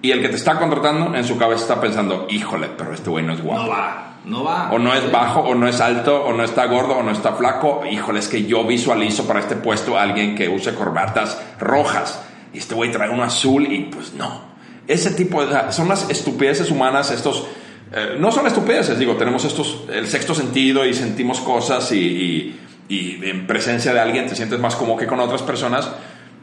Y 0.03 0.11
el 0.11 0.21
que 0.21 0.29
te 0.29 0.37
está 0.37 0.59
contratando 0.59 1.15
en 1.15 1.25
su 1.25 1.39
cabeza 1.39 1.63
está 1.63 1.81
pensando, 1.81 2.27
híjole, 2.29 2.69
pero 2.77 2.93
este 2.93 3.09
güey 3.09 3.25
no 3.25 3.33
es 3.33 3.41
guapo. 3.41 3.63
No 3.63 3.69
va, 3.69 4.17
no 4.25 4.45
va. 4.45 4.73
O 4.73 4.79
no 4.79 4.93
es 4.95 5.13
bajo, 5.13 5.41
o 5.41 5.55
no 5.55 5.69
es 5.69 5.81
alto, 5.81 6.25
o 6.25 6.33
no 6.33 6.43
está 6.43 6.67
gordo, 6.67 6.97
o 6.97 7.03
no 7.05 7.13
está 7.13 7.35
flaco. 7.35 7.83
Híjole, 7.89 8.19
es 8.19 8.27
que 8.27 8.45
yo 8.45 8.65
visualizo 8.65 9.27
para 9.29 9.39
este 9.39 9.55
puesto 9.55 9.97
a 9.97 10.03
alguien 10.03 10.35
que 10.35 10.49
use 10.49 10.75
corbatas 10.75 11.41
rojas. 11.61 12.21
Y 12.53 12.59
este 12.59 12.75
güey 12.75 12.91
trae 12.91 13.11
uno 13.11 13.23
azul 13.23 13.73
y 13.73 13.85
pues 13.85 14.13
no. 14.15 14.53
Ese 14.89 15.13
tipo 15.13 15.45
de... 15.47 15.73
Son 15.73 15.89
las 15.89 16.11
estupideces 16.11 16.71
humanas, 16.71 17.13
estos... 17.13 17.47
Eh, 17.93 18.17
no 18.19 18.33
son 18.33 18.47
estupideces, 18.49 18.99
digo, 18.99 19.15
tenemos 19.15 19.45
estos... 19.45 19.85
El 19.89 20.09
sexto 20.09 20.35
sentido 20.35 20.85
y 20.85 20.95
sentimos 20.95 21.41
cosas 21.41 21.93
y, 21.93 22.59
y 22.89 23.21
en 23.23 23.47
presencia 23.47 23.95
de 23.95 24.01
alguien 24.01 24.27
te 24.27 24.35
sientes 24.35 24.59
más 24.59 24.75
como 24.75 24.97
que 24.97 25.07
con 25.07 25.21
otras 25.21 25.43
personas 25.43 25.89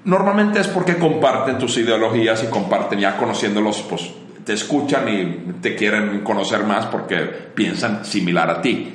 Normalmente 0.05 0.59
es 0.59 0.67
porque 0.67 0.97
comparten 0.97 1.57
tus 1.57 1.77
ideologías 1.77 2.43
y 2.43 2.47
comparten 2.47 2.99
ya 2.99 3.17
conociéndolos, 3.17 3.81
pues 3.89 4.09
te 4.45 4.53
escuchan 4.53 5.07
y 5.09 5.53
te 5.61 5.75
quieren 5.75 6.21
conocer 6.21 6.63
más 6.63 6.85
porque 6.85 7.17
piensan 7.53 8.05
similar 8.05 8.49
a 8.49 8.61
ti. 8.61 8.93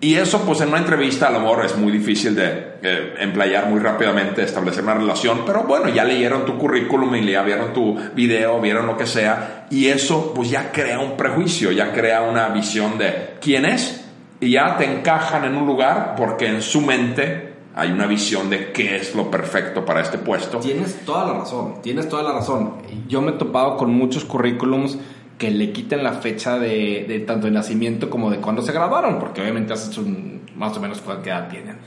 Y 0.00 0.16
eso, 0.16 0.44
pues 0.44 0.60
en 0.60 0.68
una 0.68 0.78
entrevista 0.78 1.28
a 1.28 1.30
lo 1.30 1.40
mejor 1.40 1.64
es 1.64 1.78
muy 1.78 1.90
difícil 1.90 2.34
de 2.34 2.74
eh, 2.82 3.14
emplear 3.20 3.70
muy 3.70 3.80
rápidamente, 3.80 4.42
establecer 4.42 4.84
una 4.84 4.92
relación, 4.92 5.44
pero 5.46 5.62
bueno, 5.62 5.88
ya 5.88 6.04
leyeron 6.04 6.44
tu 6.44 6.58
currículum 6.58 7.14
y 7.14 7.32
ya 7.32 7.42
vieron 7.42 7.72
tu 7.72 7.98
video, 8.14 8.60
vieron 8.60 8.86
lo 8.86 8.98
que 8.98 9.06
sea, 9.06 9.66
y 9.70 9.86
eso 9.86 10.34
pues 10.34 10.50
ya 10.50 10.70
crea 10.70 10.98
un 10.98 11.16
prejuicio, 11.16 11.72
ya 11.72 11.90
crea 11.90 12.20
una 12.20 12.48
visión 12.48 12.98
de 12.98 13.36
quién 13.40 13.64
es, 13.64 14.04
y 14.40 14.50
ya 14.50 14.76
te 14.76 14.84
encajan 14.84 15.46
en 15.46 15.56
un 15.56 15.66
lugar 15.66 16.14
porque 16.18 16.48
en 16.48 16.60
su 16.60 16.82
mente 16.82 17.53
hay 17.76 17.90
una 17.90 18.06
visión 18.06 18.50
de 18.50 18.72
qué 18.72 18.96
es 18.96 19.14
lo 19.14 19.30
perfecto 19.30 19.84
para 19.84 20.00
este 20.00 20.18
puesto. 20.18 20.58
Tienes 20.58 21.04
toda 21.04 21.26
la 21.26 21.38
razón, 21.40 21.82
tienes 21.82 22.08
toda 22.08 22.22
la 22.22 22.32
razón. 22.32 22.74
Yo 23.08 23.20
me 23.20 23.32
he 23.32 23.34
topado 23.34 23.76
con 23.76 23.92
muchos 23.92 24.24
currículums 24.24 24.98
que 25.38 25.50
le 25.50 25.72
quiten 25.72 26.04
la 26.04 26.12
fecha 26.12 26.58
de, 26.58 27.24
tanto 27.26 27.46
de 27.46 27.52
nacimiento 27.52 28.08
como 28.08 28.30
de 28.30 28.38
cuando 28.38 28.62
se 28.62 28.72
graduaron, 28.72 29.18
porque 29.18 29.40
obviamente 29.40 29.72
haces 29.72 29.98
un, 29.98 30.42
más 30.56 30.76
o 30.76 30.80
menos 30.80 31.02
qué 31.22 31.30
edad 31.30 31.48
tienen. 31.48 31.78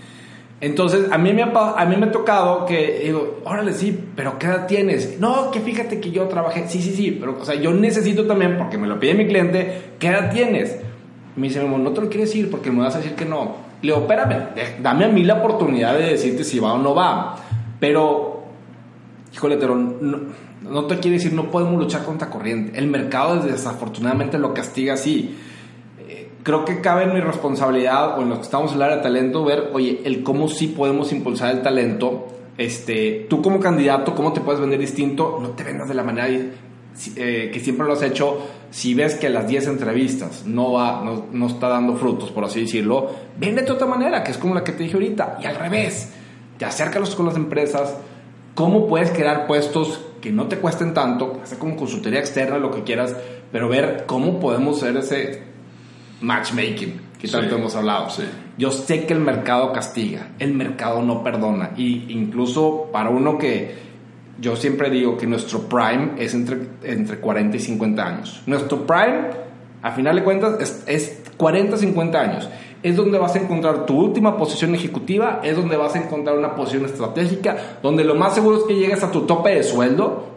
Entonces, 0.60 1.10
a 1.12 1.18
mí, 1.18 1.32
me 1.34 1.44
ha, 1.44 1.52
a 1.78 1.86
mí 1.86 1.96
me 1.96 2.08
ha 2.08 2.12
tocado 2.12 2.66
que 2.66 3.02
digo, 3.06 3.42
órale, 3.46 3.74
sí, 3.74 3.98
pero 4.16 4.40
¿qué 4.40 4.48
edad 4.48 4.68
tienes? 4.68 5.20
No, 5.20 5.52
que 5.52 5.62
fíjate 5.62 6.02
que 6.02 6.12
yo 6.12 6.28
trabajé, 6.28 6.68
sí, 6.68 6.82
sí, 6.82 6.94
sí, 6.96 7.16
pero, 7.18 7.38
o 7.40 7.46
sea, 7.46 7.56
yo 7.56 7.72
necesito 7.74 8.26
también, 8.26 8.58
porque 8.58 8.78
me 8.78 8.88
lo 8.88 9.00
pide 9.00 9.14
mi 9.14 9.28
cliente, 9.28 9.94
¿qué 10.00 10.08
edad 10.08 10.32
tienes? 10.32 10.80
Me 11.36 11.48
dice, 11.48 11.64
no 11.64 11.92
te 11.92 12.02
lo 12.02 12.10
quiero 12.10 12.26
decir 12.26 12.50
porque 12.50 12.72
me 12.72 12.80
vas 12.80 12.96
a 12.96 12.98
decir 12.98 13.14
que 13.14 13.26
no. 13.26 13.67
Le 13.82 13.94
digo, 13.94 14.00
espérame, 14.00 14.50
dame 14.82 15.06
a 15.06 15.08
mí 15.08 15.24
la 15.24 15.36
oportunidad 15.36 15.98
de 15.98 16.12
decirte 16.12 16.44
si 16.44 16.60
va 16.60 16.74
o 16.74 16.78
no 16.78 16.96
va. 16.96 17.36
Pero, 17.80 18.44
híjole, 19.34 19.58
pero 19.58 19.76
no, 19.76 20.86
te 20.86 20.98
quiere 20.98 21.18
decir, 21.18 21.34
no 21.34 21.52
podemos 21.52 21.80
luchar 21.80 22.04
contra 22.04 22.30
corriente. 22.30 22.78
El 22.78 22.88
mercado 22.88 23.38
desafortunadamente 23.38 24.40
lo 24.40 24.54
castiga 24.54 24.96
así. 24.96 25.38
Eh, 26.08 26.30
creo 26.42 26.66
que 26.66 26.82
cabe 26.82 27.04
en 27.04 27.14
mi 27.14 27.22
responsabilidad 27.22 28.18
o 28.18 28.24
en 28.24 28.30
los 28.30 28.40
que 28.40 28.46
estamos 28.46 28.74
área 28.74 28.98
de 28.98 29.04
talento 29.04 29.46
ver, 29.46 29.70
oye, 29.74 30.02
el 30.06 30.24
cómo 30.24 30.48
sí 30.48 30.68
podemos 30.68 31.12
impulsar 31.12 31.54
el 31.54 31.62
talento. 31.62 32.28
Este, 32.58 33.28
tú 33.30 33.44
como 33.44 33.60
candidato, 33.60 34.16
cómo 34.16 34.34
te 34.34 34.42
puedes 34.42 34.60
vender 34.60 34.80
distinto, 34.80 35.38
no 35.40 35.50
te 35.50 35.64
vendas 35.64 35.88
de 35.88 35.94
la 35.94 36.04
manera 36.04 36.28
eh, 37.16 37.52
que 37.54 37.60
siempre 37.60 37.86
lo 37.86 37.94
has 37.94 38.02
hecho, 38.02 38.40
si 38.70 38.94
ves 38.94 39.16
que 39.16 39.30
las 39.30 39.48
10 39.48 39.68
entrevistas 39.68 40.46
no, 40.46 40.74
va, 40.74 41.04
no, 41.32 41.48
está 41.48 41.70
dando 41.70 41.96
frutos, 41.96 42.32
por 42.32 42.46
así 42.46 42.62
decirlo, 42.62 43.10
vende 43.38 43.62
de 43.62 43.72
otra 43.72 43.88
manera, 43.88 44.24
que 44.24 44.32
es 44.32 44.38
como 44.38 44.54
la 44.54 44.64
que 44.64 44.74
te 44.74 44.84
dije 44.84 44.96
ahorita. 44.96 45.40
Y 45.42 45.46
al 45.46 45.56
revés, 45.56 46.14
te 46.58 46.66
acércalos 46.66 47.16
con 47.16 47.26
las 47.26 47.36
empresas, 47.36 47.96
cómo 48.56 48.88
puedes 48.88 49.12
crear 49.12 49.48
puestos 49.48 50.02
que 50.22 50.32
no 50.32 50.48
te 50.48 50.58
cuesten 50.58 50.94
tanto, 50.94 51.40
hacer 51.44 51.58
como 51.58 51.76
consultoría 51.76 52.20
externa, 52.20 52.58
lo 52.58 52.72
que 52.72 52.84
quieras, 52.84 53.16
pero 53.52 53.70
ver 53.70 54.04
cómo 54.06 54.40
podemos 54.40 54.78
hacer 54.78 54.98
ese 54.98 55.44
matchmaking 56.22 57.02
que 57.20 57.28
tanto 57.28 57.56
hemos 57.56 57.76
hablado. 57.76 58.08
Yo 58.58 58.72
sé 58.72 59.06
que 59.06 59.14
el 59.14 59.20
mercado 59.20 59.72
castiga, 59.72 60.30
el 60.40 60.54
mercado 60.54 61.02
no 61.02 61.24
perdona, 61.24 61.72
y 61.78 62.06
incluso 62.10 62.90
para 62.92 63.10
uno 63.10 63.38
que 63.38 63.88
yo 64.40 64.56
siempre 64.56 64.90
digo 64.90 65.18
que 65.18 65.26
nuestro 65.26 65.62
prime 65.62 66.12
es 66.18 66.34
entre, 66.34 66.60
entre 66.84 67.18
40 67.18 67.58
y 67.58 67.60
50 67.60 68.06
años. 68.06 68.42
Nuestro 68.46 68.86
prime, 68.86 69.30
a 69.82 69.92
final 69.92 70.16
de 70.16 70.24
cuentas, 70.24 70.60
es, 70.60 70.84
es 70.86 71.22
40 71.38 71.78
50 71.78 72.20
años. 72.20 72.50
Es 72.84 72.96
donde 72.96 73.18
vas 73.18 73.36
a 73.36 73.40
encontrar 73.40 73.86
tu 73.86 74.00
última 74.00 74.38
posición 74.38 74.76
ejecutiva, 74.76 75.42
es 75.44 75.56
donde 75.56 75.76
vas 75.76 75.96
a 75.96 76.00
encontrar 76.00 76.38
una 76.38 76.56
posición 76.56 76.86
estratégica, 76.86 77.58
donde 77.82 78.04
lo 78.04 78.16
más 78.16 78.36
seguro 78.36 78.58
es 78.58 78.64
que 78.66 78.76
llegues 78.76 79.04
a 79.04 79.12
tu 79.12 79.22
tope 79.22 79.56
de 79.56 79.64
sueldo 79.64 80.28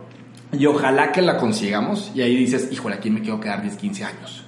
y 0.53 0.65
ojalá 0.67 1.13
que 1.13 1.21
la 1.21 1.37
consigamos. 1.37 2.11
Y 2.15 2.23
ahí 2.23 2.37
dices, 2.37 2.69
híjole, 2.73 2.97
aquí 2.97 3.11
me 3.11 3.21
quiero 3.21 3.39
quedar 3.39 3.63
10, 3.63 3.77
15 3.77 4.05
años. 4.05 4.45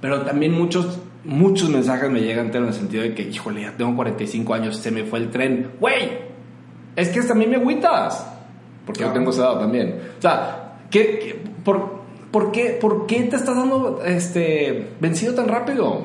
Pero 0.00 0.22
también 0.22 0.52
muchos, 0.52 0.98
muchos 1.24 1.68
mensajes 1.68 2.10
me 2.10 2.20
llegan 2.20 2.54
en 2.54 2.66
el 2.66 2.74
sentido 2.74 3.04
de 3.04 3.14
que, 3.14 3.22
híjole, 3.22 3.62
ya 3.62 3.76
tengo 3.76 3.94
45 3.94 4.54
años, 4.54 4.76
se 4.76 4.90
me 4.90 5.04
fue 5.04 5.20
el 5.20 5.30
tren. 5.30 5.70
¡Güey! 5.78 6.26
Es 6.96 7.10
que 7.10 7.22
también 7.22 7.50
me 7.50 7.56
agüitas 7.56 8.37
porque 8.88 9.02
yo 9.02 9.10
tengo 9.12 9.32
esa 9.32 9.42
edad 9.42 9.58
también. 9.60 10.00
O 10.18 10.22
sea, 10.22 10.78
¿qué, 10.90 11.44
por, 11.62 12.00
por, 12.30 12.50
qué, 12.52 12.78
¿por 12.80 13.04
qué 13.04 13.24
te 13.24 13.36
estás 13.36 13.54
dando 13.54 14.00
este, 14.02 14.92
vencido 14.98 15.34
tan 15.34 15.46
rápido? 15.46 16.04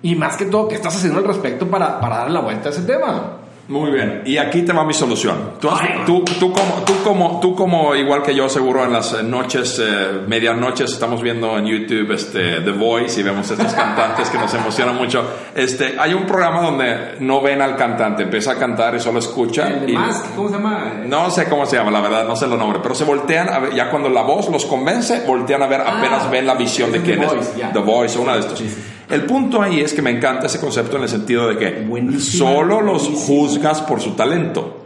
Y 0.00 0.14
más 0.14 0.36
que 0.36 0.44
todo, 0.44 0.68
¿qué 0.68 0.76
estás 0.76 0.94
haciendo 0.94 1.18
al 1.18 1.26
respecto 1.26 1.68
para, 1.68 1.98
para 2.00 2.18
dar 2.18 2.30
la 2.30 2.38
vuelta 2.38 2.68
a 2.68 2.72
ese 2.72 2.82
tema? 2.82 3.38
Muy 3.68 3.90
bien, 3.90 4.22
y 4.24 4.36
aquí 4.38 4.62
te 4.62 4.72
va 4.72 4.84
mi 4.84 4.94
solución. 4.94 5.54
Tú, 5.60 5.68
has- 5.68 6.04
tú, 6.06 6.22
tú 6.38 6.52
como, 6.52 6.84
tú, 6.86 6.92
como, 7.02 7.40
tú 7.40 7.54
como, 7.56 7.96
igual 7.96 8.22
que 8.22 8.32
yo 8.32 8.48
seguro 8.48 8.84
en 8.84 8.92
las 8.92 9.20
noches, 9.24 9.80
eh, 9.84 10.20
medianoches, 10.28 10.92
estamos 10.92 11.20
viendo 11.20 11.58
en 11.58 11.66
YouTube 11.66 12.12
este, 12.12 12.60
The 12.60 12.70
Voice 12.70 13.18
y 13.18 13.24
vemos 13.24 13.50
estos 13.50 13.72
cantantes 13.74 14.30
que 14.30 14.38
nos 14.38 14.54
emocionan 14.54 14.94
mucho. 14.94 15.24
Este, 15.52 15.96
hay 15.98 16.14
un 16.14 16.26
programa 16.26 16.60
donde 16.62 17.16
no 17.18 17.40
ven 17.40 17.60
al 17.60 17.74
cantante, 17.74 18.22
empieza 18.22 18.52
a 18.52 18.54
cantar 18.56 18.94
y 18.94 19.00
solo 19.00 19.18
escucha. 19.18 19.66
El 19.68 19.86
de 19.86 19.92
y- 19.92 19.94
Mask, 19.96 20.26
¿cómo 20.36 20.48
se 20.48 20.54
llama? 20.54 20.92
No 21.04 21.28
sé 21.30 21.48
cómo 21.48 21.66
se 21.66 21.76
llama, 21.76 21.90
la 21.90 22.00
verdad, 22.00 22.24
no 22.24 22.36
sé 22.36 22.46
los 22.46 22.58
nombres, 22.58 22.80
pero 22.84 22.94
se 22.94 23.02
voltean, 23.02 23.48
a 23.48 23.58
ver, 23.58 23.74
ya 23.74 23.90
cuando 23.90 24.08
la 24.08 24.22
voz 24.22 24.48
los 24.48 24.64
convence, 24.66 25.24
voltean 25.26 25.62
a 25.64 25.66
ver, 25.66 25.80
apenas 25.80 26.30
ven 26.30 26.46
la 26.46 26.54
visión 26.54 26.92
de 26.92 27.02
quién 27.02 27.18
The 27.18 27.26
es. 27.26 27.34
Voice, 27.34 27.52
ya. 27.58 27.72
The 27.72 27.80
Voice, 27.80 28.16
una 28.16 28.34
de 28.34 28.40
estos. 28.40 28.58
Sí, 28.60 28.68
sí. 28.68 28.92
El 29.08 29.22
punto 29.22 29.62
ahí 29.62 29.80
es 29.80 29.92
que 29.92 30.02
me 30.02 30.10
encanta 30.10 30.46
ese 30.46 30.60
concepto 30.60 30.96
en 30.96 31.04
el 31.04 31.08
sentido 31.08 31.48
de 31.48 31.58
que 31.58 32.18
solo 32.20 32.80
los 32.80 33.08
juzgas 33.08 33.80
por 33.82 34.00
su 34.00 34.12
talento. 34.12 34.82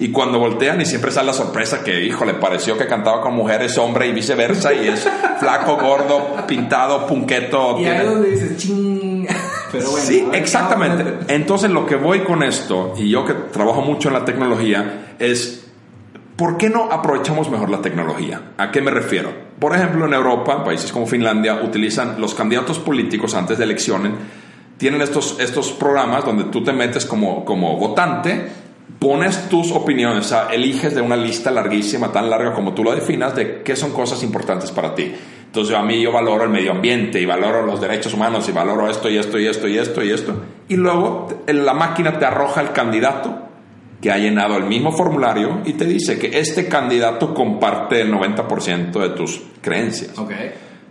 Y 0.00 0.10
cuando 0.12 0.38
voltean 0.38 0.80
y 0.80 0.86
siempre 0.86 1.10
sale 1.10 1.26
la 1.26 1.32
sorpresa 1.32 1.82
que, 1.82 2.04
híjole, 2.04 2.34
pareció 2.34 2.78
que 2.78 2.86
cantaba 2.86 3.20
con 3.20 3.34
mujeres, 3.34 3.76
hombre 3.78 4.06
y 4.06 4.12
viceversa, 4.12 4.72
y 4.72 4.86
es 4.88 5.06
flaco, 5.40 5.76
gordo, 5.76 6.46
pintado, 6.46 7.04
punqueto. 7.06 7.74
Y 7.78 7.82
tiene- 7.82 7.98
ahí 7.98 8.06
es 8.06 8.12
donde 8.12 8.30
dices, 8.30 8.56
ching. 8.58 9.26
Pero 9.72 9.90
bueno. 9.90 10.06
sí, 10.06 10.26
exactamente. 10.32 11.04
Entonces 11.34 11.70
lo 11.70 11.84
que 11.84 11.96
voy 11.96 12.20
con 12.20 12.42
esto, 12.44 12.94
y 12.96 13.10
yo 13.10 13.24
que 13.24 13.34
trabajo 13.34 13.82
mucho 13.82 14.08
en 14.08 14.14
la 14.14 14.24
tecnología, 14.24 15.14
es 15.18 15.66
¿por 16.36 16.56
qué 16.56 16.70
no 16.70 16.84
aprovechamos 16.90 17.50
mejor 17.50 17.68
la 17.68 17.82
tecnología? 17.82 18.52
¿A 18.56 18.70
qué 18.70 18.80
me 18.80 18.92
refiero? 18.92 19.47
Por 19.58 19.74
ejemplo, 19.74 20.06
en 20.06 20.14
Europa, 20.14 20.62
países 20.62 20.92
como 20.92 21.06
Finlandia, 21.06 21.60
utilizan 21.62 22.20
los 22.20 22.34
candidatos 22.34 22.78
políticos 22.78 23.34
antes 23.34 23.58
de 23.58 23.64
elecciones, 23.64 24.12
tienen 24.76 25.02
estos, 25.02 25.38
estos 25.40 25.72
programas 25.72 26.24
donde 26.24 26.44
tú 26.44 26.62
te 26.62 26.72
metes 26.72 27.04
como, 27.04 27.44
como 27.44 27.76
votante, 27.76 28.48
pones 29.00 29.48
tus 29.48 29.72
opiniones, 29.72 30.26
o 30.26 30.28
sea, 30.28 30.48
eliges 30.52 30.94
de 30.94 31.00
una 31.00 31.16
lista 31.16 31.50
larguísima, 31.50 32.12
tan 32.12 32.30
larga 32.30 32.52
como 32.52 32.72
tú 32.72 32.84
lo 32.84 32.94
definas, 32.94 33.34
de 33.34 33.62
qué 33.62 33.74
son 33.74 33.92
cosas 33.92 34.22
importantes 34.22 34.70
para 34.70 34.94
ti. 34.94 35.12
Entonces 35.46 35.74
a 35.74 35.82
mí 35.82 36.00
yo 36.00 36.12
valoro 36.12 36.44
el 36.44 36.50
medio 36.50 36.72
ambiente 36.72 37.20
y 37.20 37.26
valoro 37.26 37.64
los 37.64 37.80
derechos 37.80 38.14
humanos 38.14 38.48
y 38.48 38.52
valoro 38.52 38.88
esto 38.88 39.08
y 39.08 39.16
esto 39.16 39.38
y 39.38 39.46
esto 39.46 39.66
y 39.66 39.78
esto 39.78 40.04
y 40.04 40.10
esto. 40.10 40.42
Y 40.68 40.76
luego 40.76 41.28
la 41.46 41.74
máquina 41.74 42.18
te 42.18 42.26
arroja 42.26 42.60
el 42.60 42.72
candidato 42.72 43.47
que 44.00 44.10
ha 44.12 44.18
llenado 44.18 44.56
el 44.56 44.64
mismo 44.64 44.92
formulario 44.92 45.60
y 45.64 45.72
te 45.72 45.84
dice 45.84 46.18
que 46.18 46.38
este 46.38 46.68
candidato 46.68 47.34
comparte 47.34 48.00
el 48.00 48.12
90% 48.12 48.92
de 48.92 49.08
tus 49.10 49.42
creencias. 49.60 50.16
Ok. 50.18 50.32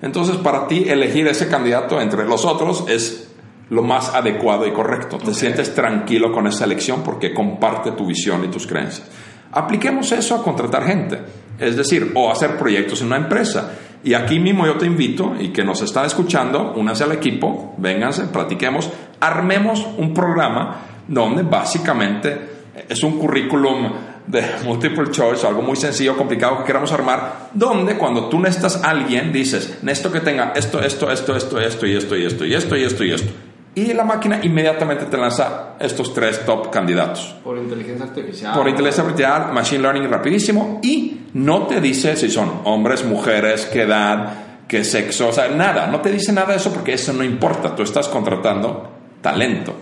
Entonces, 0.02 0.36
para 0.38 0.68
ti, 0.68 0.86
elegir 0.88 1.28
ese 1.28 1.48
candidato 1.48 2.00
entre 2.02 2.26
los 2.26 2.46
otros 2.46 2.84
es 2.90 3.30
lo 3.70 3.82
más 3.82 4.14
adecuado 4.14 4.68
y 4.68 4.72
correcto. 4.72 5.18
Te 5.18 5.30
Ok. 5.30 5.34
sientes 5.36 5.74
tranquilo 5.74 6.32
con 6.32 6.48
esa 6.48 6.66
elección 6.66 7.02
porque 7.04 7.34
comparte 7.34 7.92
tu 7.92 8.06
visión 8.06 8.44
y 8.44 8.48
tus 8.50 8.68
creencias. 8.68 9.08
Apliquemos 9.52 10.12
eso 10.12 10.36
a 10.36 10.44
contratar 10.44 10.86
gente, 10.86 11.20
es 11.58 11.76
decir, 11.78 12.12
o 12.16 12.30
hacer 12.30 12.58
proyectos 12.58 13.02
en 13.02 13.08
una 13.08 13.18
empresa. 13.18 13.72
Y 14.04 14.14
aquí 14.14 14.40
mismo 14.40 14.66
yo 14.66 14.78
te 14.78 14.86
invito 14.86 15.34
y 15.40 15.50
que 15.50 15.64
nos 15.64 15.82
están 15.82 16.06
escuchando, 16.06 16.74
únanse 16.76 17.04
al 17.06 17.14
equipo, 17.14 17.74
vénganse, 17.78 18.26
platiquemos, 18.26 18.90
armemos 19.20 19.88
un 19.98 20.14
programa 20.14 20.82
donde 21.08 21.44
básicamente 21.44 22.57
es 22.90 23.04
un 23.04 23.20
currículum 23.20 23.92
de 24.28 24.44
multiple 24.66 25.10
choice, 25.12 25.46
algo 25.48 25.62
muy 25.62 25.76
sencillo, 25.76 26.16
complicado 26.16 26.60
que 26.60 26.66
queramos 26.66 26.92
armar, 26.92 27.50
donde 27.54 27.98
cuando 27.98 28.30
tú 28.30 28.40
necesitas 28.40 28.84
a 28.84 28.90
alguien 28.90 29.32
dices, 29.32 29.80
necesito 29.82 30.12
que 30.12 30.20
tenga 30.20 30.54
esto, 30.56 30.82
esto, 30.82 31.12
esto, 31.12 31.36
esto, 31.36 31.60
esto 31.60 31.88
y 31.88 31.96
esto 31.96 32.16
y 32.16 32.26
esto 32.26 32.46
y 32.46 32.54
esto 32.54 32.76
y 32.78 32.84
esto 32.84 33.04
y 33.04 33.12
esto. 33.14 33.34
Y 33.76 33.94
la 33.94 34.04
máquina 34.04 34.40
inmediatamente 34.42 35.06
te 35.06 35.18
lanza 35.18 35.76
estos 35.80 36.12
tres 36.12 36.44
top 36.46 36.72
candidatos. 36.72 37.36
Por 37.44 37.60
inteligencia 37.60 38.06
artificial. 38.06 38.56
Por 38.56 38.68
inteligencia 38.68 39.04
artificial, 39.04 39.54
machine 39.54 39.84
learning 39.84 40.10
rapidísimo 40.10 40.80
y 40.82 41.28
no 41.34 41.68
te 41.68 41.80
dice 41.80 42.16
si 42.16 42.30
son 42.30 42.62
hombres, 42.64 43.06
mujeres, 43.06 43.68
qué 43.72 43.84
edad, 43.84 44.34
qué 44.68 44.84
sexo, 44.84 45.30
o 45.30 45.32
sea, 45.32 45.48
nada, 45.50 45.88
no 45.88 46.02
te 46.02 46.12
dice 46.12 46.34
nada 46.34 46.54
de 46.54 46.58
eso 46.58 46.74
porque 46.74 46.94
eso 46.94 47.14
no 47.14 47.24
importa, 47.24 47.76
tú 47.76 47.84
estás 47.84 48.08
contratando 48.08 48.90
talento. 49.22 49.76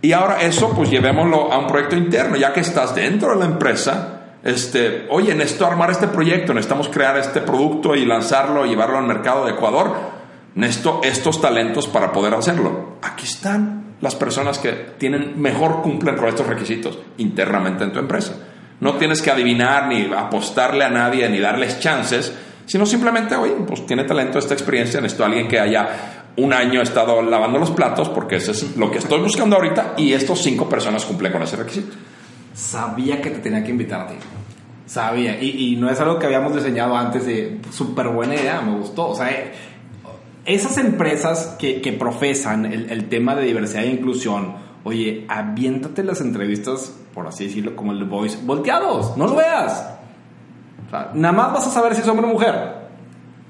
Y 0.00 0.12
ahora 0.12 0.42
eso, 0.42 0.70
pues 0.74 0.90
llevémoslo 0.90 1.52
a 1.52 1.58
un 1.58 1.66
proyecto 1.66 1.96
interno, 1.96 2.36
ya 2.36 2.52
que 2.52 2.60
estás 2.60 2.94
dentro 2.94 3.30
de 3.30 3.36
la 3.36 3.46
empresa. 3.46 4.14
Este, 4.44 5.06
oye, 5.10 5.34
necesito 5.34 5.66
armar 5.66 5.90
este 5.90 6.06
proyecto, 6.06 6.54
necesitamos 6.54 6.88
crear 6.88 7.16
este 7.16 7.40
producto 7.40 7.96
y 7.96 8.04
lanzarlo 8.04 8.64
llevarlo 8.64 8.98
al 8.98 9.06
mercado 9.06 9.44
de 9.44 9.52
Ecuador. 9.52 9.92
Necesito 10.54 11.00
estos 11.02 11.40
talentos 11.40 11.88
para 11.88 12.12
poder 12.12 12.34
hacerlo. 12.34 12.98
Aquí 13.02 13.26
están 13.26 13.96
las 14.00 14.14
personas 14.14 14.58
que 14.58 14.72
tienen 14.98 15.40
mejor 15.40 15.82
cumplen 15.82 16.16
con 16.16 16.28
estos 16.28 16.46
requisitos 16.46 16.98
internamente 17.18 17.84
en 17.84 17.92
tu 17.92 17.98
empresa. 17.98 18.34
No 18.80 18.94
tienes 18.94 19.20
que 19.20 19.30
adivinar 19.30 19.88
ni 19.88 20.12
apostarle 20.12 20.84
a 20.84 20.88
nadie 20.88 21.28
ni 21.28 21.40
darles 21.40 21.80
chances, 21.80 22.32
sino 22.64 22.86
simplemente, 22.86 23.34
oye, 23.34 23.54
pues 23.66 23.84
tiene 23.86 24.04
talento 24.04 24.38
esta 24.38 24.54
experiencia, 24.54 25.00
necesito 25.00 25.24
a 25.24 25.26
alguien 25.26 25.48
que 25.48 25.58
haya 25.58 26.17
un 26.38 26.52
año 26.52 26.80
estado 26.80 27.20
lavando 27.22 27.58
los 27.58 27.70
platos 27.70 28.08
porque 28.08 28.36
eso 28.36 28.52
es 28.52 28.76
lo 28.76 28.90
que 28.90 28.98
estoy 28.98 29.20
buscando 29.20 29.56
ahorita 29.56 29.94
y 29.96 30.12
estos 30.12 30.40
cinco 30.40 30.68
personas 30.68 31.04
cumplen 31.04 31.32
con 31.32 31.42
ese 31.42 31.56
requisito. 31.56 31.96
Sabía 32.54 33.20
que 33.20 33.30
te 33.30 33.38
tenía 33.38 33.62
que 33.62 33.70
invitar 33.70 34.02
a 34.02 34.06
ti. 34.06 34.14
Sabía. 34.86 35.40
Y, 35.40 35.72
y 35.72 35.76
no 35.76 35.90
es 35.90 36.00
algo 36.00 36.18
que 36.18 36.26
habíamos 36.26 36.54
diseñado 36.54 36.96
antes 36.96 37.26
de 37.26 37.60
súper 37.70 38.08
buena 38.08 38.34
idea, 38.34 38.60
me 38.62 38.78
gustó. 38.78 39.08
O 39.08 39.14
sea, 39.14 39.30
eh, 39.30 39.52
esas 40.44 40.78
empresas 40.78 41.56
que, 41.58 41.80
que 41.80 41.92
profesan 41.92 42.64
el, 42.64 42.90
el 42.90 43.08
tema 43.08 43.34
de 43.34 43.44
diversidad 43.44 43.84
e 43.84 43.90
inclusión, 43.90 44.54
oye, 44.84 45.26
aviéntate 45.28 46.02
las 46.02 46.20
entrevistas, 46.20 46.94
por 47.12 47.26
así 47.26 47.46
decirlo, 47.46 47.76
como 47.76 47.92
el 47.92 47.98
The 47.98 48.04
Voice, 48.04 48.38
volteados, 48.42 49.16
no 49.16 49.26
lo 49.26 49.34
veas. 49.34 49.86
O 50.86 50.90
sea, 50.90 51.10
nada 51.14 51.32
más 51.32 51.52
vas 51.52 51.66
a 51.66 51.70
saber 51.70 51.94
si 51.94 52.00
es 52.00 52.08
hombre 52.08 52.26
o 52.26 52.30
mujer. 52.30 52.77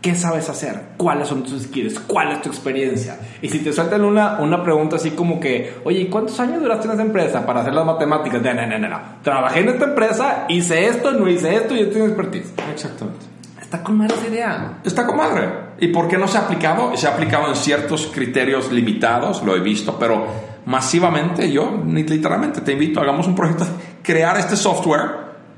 ¿Qué 0.01 0.15
sabes 0.15 0.49
hacer? 0.49 0.81
¿Cuáles 0.97 1.27
son 1.27 1.43
tus 1.43 1.61
skills? 1.63 1.99
¿Cuál 2.01 2.31
es 2.31 2.43
tu 2.43 2.49
experiencia? 2.49 3.19
Y 3.43 3.49
si 3.49 3.59
te 3.59 3.73
sueltan 3.73 4.05
una, 4.05 4.39
una 4.39 4.63
pregunta 4.63 4.95
así 4.95 5.11
como 5.11 5.41
que, 5.41 5.81
oye, 5.85 6.03
¿y 6.03 6.07
¿cuántos 6.07 6.39
años 6.39 6.63
duraste 6.63 6.87
en 6.87 6.95
esa 6.95 7.03
empresa 7.03 7.45
para 7.45 7.63
hacer 7.63 7.75
las 7.75 7.85
matemáticas? 7.85 8.41
No, 8.41 8.55
no, 8.55 8.67
no, 8.67 8.79
no, 8.79 8.89
no. 8.89 9.01
Trabajé 9.23 9.61
en 9.61 9.71
esta 9.71 9.87
empresa, 9.87 10.45
hice 10.49 10.87
esto, 10.87 11.11
no 11.11 11.29
hice 11.29 11.53
esto 11.53 11.75
y 11.75 11.81
yo 11.81 11.91
tengo 11.91 12.07
expertise. 12.07 12.53
Exactamente. 12.73 13.27
Está 13.61 13.83
con 13.83 13.99
mala 13.99 14.15
esa 14.15 14.29
idea. 14.29 14.79
Está 14.85 15.05
con 15.05 15.17
madre. 15.17 15.49
¿Y 15.81 15.89
por 15.89 16.07
qué 16.07 16.17
no 16.17 16.29
se 16.29 16.39
ha 16.39 16.43
aplicado? 16.43 16.97
Se 16.97 17.09
ha 17.09 17.11
aplicado 17.11 17.49
en 17.49 17.57
ciertos 17.57 18.07
criterios 18.15 18.71
limitados, 18.71 19.43
lo 19.43 19.57
he 19.57 19.61
visto, 19.61 19.99
pero 19.99 20.27
masivamente 20.65 21.51
yo, 21.51 21.83
literalmente, 21.85 22.61
te 22.61 22.73
invito, 22.73 23.01
hagamos 23.01 23.27
un 23.27 23.35
proyecto, 23.35 23.67
crear 24.03 24.39
este 24.39 24.57
software 24.57 25.11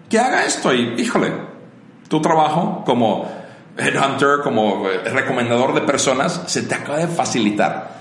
que 0.08 0.18
haga 0.18 0.44
esto 0.44 0.74
y, 0.74 0.94
híjole, 0.98 1.30
tu 2.08 2.20
trabajo 2.20 2.82
como 2.84 3.39
headhunter, 3.88 4.40
como 4.42 4.88
eh, 4.88 5.08
recomendador 5.10 5.74
de 5.74 5.80
personas, 5.82 6.42
se 6.46 6.62
te 6.62 6.74
acaba 6.74 6.98
de 6.98 7.06
facilitar. 7.08 7.98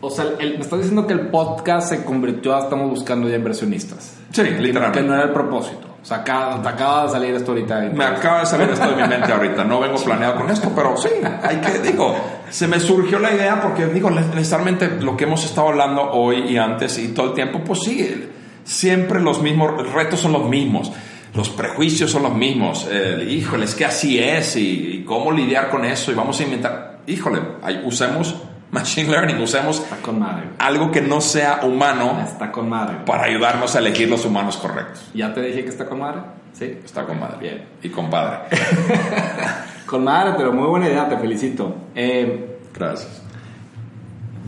O 0.00 0.10
sea, 0.10 0.26
el- 0.38 0.54
me 0.54 0.60
estás 0.60 0.78
diciendo 0.78 1.06
que 1.06 1.12
el 1.12 1.28
podcast 1.28 1.88
se 1.90 2.04
convirtió 2.04 2.54
a 2.54 2.60
estamos 2.60 2.88
buscando 2.90 3.28
ya 3.28 3.36
inversionistas. 3.36 4.14
Sí, 4.32 4.42
Que 4.42 4.50
literalmente. 4.52 5.02
no 5.02 5.14
era 5.14 5.24
el 5.24 5.30
propósito. 5.32 5.86
O 6.00 6.04
sea, 6.08 6.18
acaba, 6.18 6.62
te 6.62 6.68
acaba 6.68 7.02
de 7.04 7.08
salir 7.10 7.34
esto 7.34 7.50
ahorita. 7.50 7.80
Me 7.92 8.04
acaba 8.04 8.40
de 8.40 8.46
salir 8.46 8.68
esto 8.70 8.88
de 8.88 9.02
mi 9.02 9.08
mente 9.08 9.32
ahorita. 9.32 9.64
No 9.64 9.80
vengo 9.80 9.96
planeado 9.96 10.36
con 10.36 10.48
esto, 10.48 10.70
pero 10.74 10.96
sí, 10.96 11.08
hay 11.42 11.56
que, 11.56 11.78
digo, 11.80 12.14
se 12.48 12.68
me 12.68 12.78
surgió 12.78 13.18
la 13.18 13.32
idea 13.34 13.60
porque, 13.60 13.86
digo, 13.86 14.08
necesariamente 14.08 14.88
lo 15.00 15.16
que 15.16 15.24
hemos 15.24 15.44
estado 15.44 15.68
hablando 15.68 16.02
hoy 16.12 16.44
y 16.48 16.56
antes 16.56 16.96
y 16.98 17.08
todo 17.08 17.26
el 17.30 17.34
tiempo, 17.34 17.60
pues 17.66 17.80
sí, 17.84 18.28
siempre 18.64 19.20
los 19.20 19.42
mismos 19.42 19.92
retos 19.92 20.20
son 20.20 20.32
los 20.32 20.48
mismos. 20.48 20.92
Los 21.34 21.50
prejuicios 21.50 22.10
son 22.10 22.22
los 22.22 22.34
mismos. 22.34 22.86
Eh, 22.90 23.26
híjole, 23.30 23.64
es 23.66 23.74
que 23.74 23.84
así 23.84 24.18
es 24.18 24.56
y 24.56 24.97
cómo 25.08 25.32
lidiar 25.32 25.70
con 25.70 25.84
eso 25.84 26.12
y 26.12 26.14
vamos 26.14 26.38
a 26.38 26.42
inventar. 26.44 26.98
Híjole, 27.06 27.40
usemos 27.84 28.36
machine 28.70 29.08
learning, 29.10 29.40
usemos 29.40 29.80
Está 29.80 29.96
con 29.96 30.18
madre. 30.20 30.50
algo 30.58 30.90
que 30.92 31.00
no 31.00 31.20
sea 31.22 31.60
humano 31.64 32.20
Está 32.22 32.52
con 32.52 32.68
madre. 32.68 32.98
para 33.06 33.24
ayudarnos 33.24 33.74
a 33.74 33.78
elegir 33.78 34.08
los 34.10 34.24
humanos 34.26 34.58
correctos. 34.58 35.10
¿Ya 35.14 35.32
te 35.32 35.40
dije 35.40 35.62
que 35.64 35.70
está 35.70 35.86
con 35.86 36.00
madre? 36.00 36.20
Sí. 36.52 36.78
Está 36.84 37.04
con 37.06 37.18
madre. 37.18 37.36
Bien. 37.40 37.64
Y 37.82 37.88
compadre. 37.88 38.40
Con 39.86 40.04
madre, 40.04 40.34
pero 40.36 40.52
muy 40.52 40.66
buena 40.68 40.86
idea, 40.88 41.08
te 41.08 41.16
felicito. 41.16 41.74
Eh, 41.94 42.58
Gracias. 42.74 43.22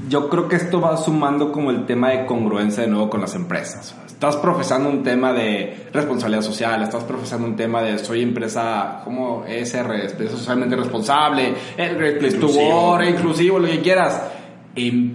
yo 0.08 0.28
creo 0.28 0.48
que 0.48 0.56
esto 0.56 0.82
va 0.82 0.96
sumando 0.98 1.50
como 1.50 1.70
el 1.70 1.86
tema 1.86 2.10
de 2.10 2.26
congruencia 2.26 2.82
de 2.82 2.90
nuevo 2.90 3.08
con 3.08 3.22
las 3.22 3.34
empresas. 3.34 3.94
Estás 4.20 4.36
profesando 4.36 4.90
un 4.90 5.02
tema 5.02 5.32
de 5.32 5.88
responsabilidad 5.94 6.42
social, 6.42 6.82
estás 6.82 7.04
profesando 7.04 7.46
un 7.46 7.56
tema 7.56 7.80
de 7.80 7.98
soy 7.98 8.20
empresa 8.20 9.00
como 9.02 9.46
empresa 9.46 10.36
socialmente 10.36 10.76
responsable, 10.76 11.54
Inclusivo. 11.78 13.02
Inclusivo, 13.02 13.58
lo 13.58 13.66
que 13.66 13.80
quieras. 13.80 14.20
Y 14.76 15.12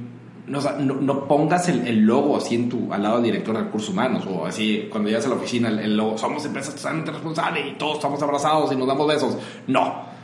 no, 0.47 1.27
pongas 1.27 1.69
el, 1.69 1.85
el 1.85 1.99
logo 1.99 2.35
así 2.37 2.55
en 2.55 2.67
tu, 2.67 2.91
al 2.91 3.03
lado 3.03 3.17
del 3.17 3.25
director 3.25 3.55
de 3.55 3.65
recursos 3.65 3.91
humanos 3.91 4.25
o 4.27 4.43
así 4.43 4.87
cuando 4.89 5.09
llegas 5.09 5.27
a 5.27 5.29
la 5.29 5.35
oficina 5.35 5.69
el, 5.69 5.77
el 5.77 5.95
logo, 5.95 6.17
somos 6.17 6.43
empresa 6.43 6.73
totalmente 6.73 7.11
responsable 7.11 7.59
y 7.59 7.73
todos 7.73 7.97
estamos 7.97 8.19
abrazados 8.23 8.71
y 8.71 8.75
nos 8.75 8.87
damos 8.87 9.07
besos. 9.07 9.37
No. 9.67 10.14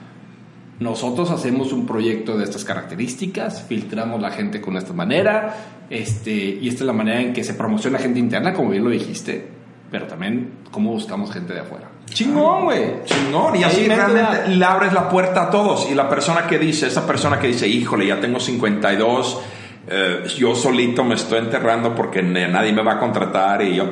Nosotros 0.81 1.29
hacemos 1.29 1.71
un 1.73 1.85
proyecto 1.85 2.35
de 2.35 2.43
estas 2.43 2.65
características, 2.65 3.63
filtramos 3.69 4.19
la 4.19 4.31
gente 4.31 4.59
con 4.59 4.77
esta 4.77 4.93
manera, 4.93 5.55
este, 5.91 6.31
y 6.31 6.67
esta 6.67 6.79
es 6.79 6.87
la 6.87 6.93
manera 6.93 7.21
en 7.21 7.33
que 7.33 7.43
se 7.43 7.53
promociona 7.53 7.99
gente 7.99 8.17
interna, 8.17 8.51
como 8.51 8.71
bien 8.71 8.83
lo 8.83 8.89
dijiste, 8.89 9.47
pero 9.91 10.07
también 10.07 10.53
cómo 10.71 10.91
buscamos 10.91 11.31
gente 11.31 11.53
de 11.53 11.59
afuera. 11.59 11.87
Chingón, 12.07 12.63
güey. 12.63 13.03
Chingón. 13.05 13.57
Y 13.57 13.63
así 13.63 13.85
realmente 13.85 14.47
le 14.55 14.65
abres 14.65 14.91
la 14.91 15.07
puerta 15.07 15.43
a 15.43 15.49
todos. 15.51 15.87
Y 15.91 15.93
la 15.93 16.09
persona 16.09 16.47
que 16.47 16.57
dice, 16.57 16.87
esa 16.87 17.05
persona 17.05 17.37
que 17.37 17.47
dice, 17.47 17.67
híjole, 17.67 18.07
ya 18.07 18.19
tengo 18.19 18.39
52, 18.39 19.39
eh, 19.87 20.23
yo 20.35 20.55
solito 20.55 21.03
me 21.03 21.13
estoy 21.13 21.39
enterrando 21.39 21.93
porque 21.93 22.23
nadie 22.23 22.73
me 22.73 22.81
va 22.81 22.93
a 22.93 22.99
contratar 22.99 23.61
y 23.61 23.75
yo 23.75 23.85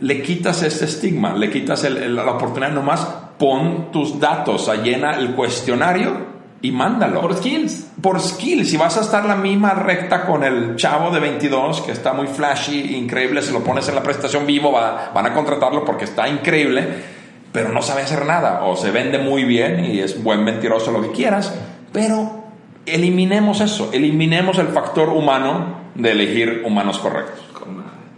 le 0.00 0.20
quitas 0.20 0.62
este 0.62 0.84
estigma, 0.84 1.34
le 1.34 1.48
quitas 1.48 1.88
la 1.90 2.30
oportunidad 2.32 2.72
nomás, 2.72 3.00
pon 3.38 3.90
tus 3.90 4.20
datos, 4.20 4.70
llena 4.82 5.12
el 5.18 5.30
cuestionario 5.30 6.33
y 6.64 6.72
mándalo. 6.72 7.20
Por 7.20 7.36
skills. 7.36 7.90
Por 8.00 8.18
skills. 8.18 8.70
Si 8.70 8.78
vas 8.78 8.96
a 8.96 9.02
estar 9.02 9.26
la 9.26 9.36
misma 9.36 9.74
recta 9.74 10.24
con 10.24 10.42
el 10.42 10.76
chavo 10.76 11.10
de 11.10 11.20
22, 11.20 11.82
que 11.82 11.92
está 11.92 12.14
muy 12.14 12.26
flashy, 12.26 12.96
increíble, 12.96 13.42
si 13.42 13.52
lo 13.52 13.62
pones 13.62 13.86
en 13.90 13.94
la 13.94 14.02
prestación 14.02 14.46
vivo, 14.46 14.72
va, 14.72 15.10
van 15.14 15.26
a 15.26 15.34
contratarlo 15.34 15.84
porque 15.84 16.06
está 16.06 16.26
increíble, 16.26 16.88
pero 17.52 17.68
no 17.68 17.82
sabe 17.82 18.00
hacer 18.00 18.24
nada, 18.24 18.64
o 18.64 18.76
se 18.76 18.90
vende 18.90 19.18
muy 19.18 19.44
bien 19.44 19.84
y 19.84 20.00
es 20.00 20.24
buen 20.24 20.42
mentiroso, 20.42 20.90
lo 20.90 21.02
que 21.02 21.10
quieras, 21.10 21.54
pero 21.92 22.44
eliminemos 22.86 23.60
eso, 23.60 23.90
eliminemos 23.92 24.56
el 24.56 24.68
factor 24.68 25.10
humano 25.10 25.80
de 25.94 26.12
elegir 26.12 26.62
humanos 26.64 26.98
correctos. 26.98 27.44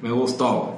Me 0.03 0.13
gustó. 0.13 0.76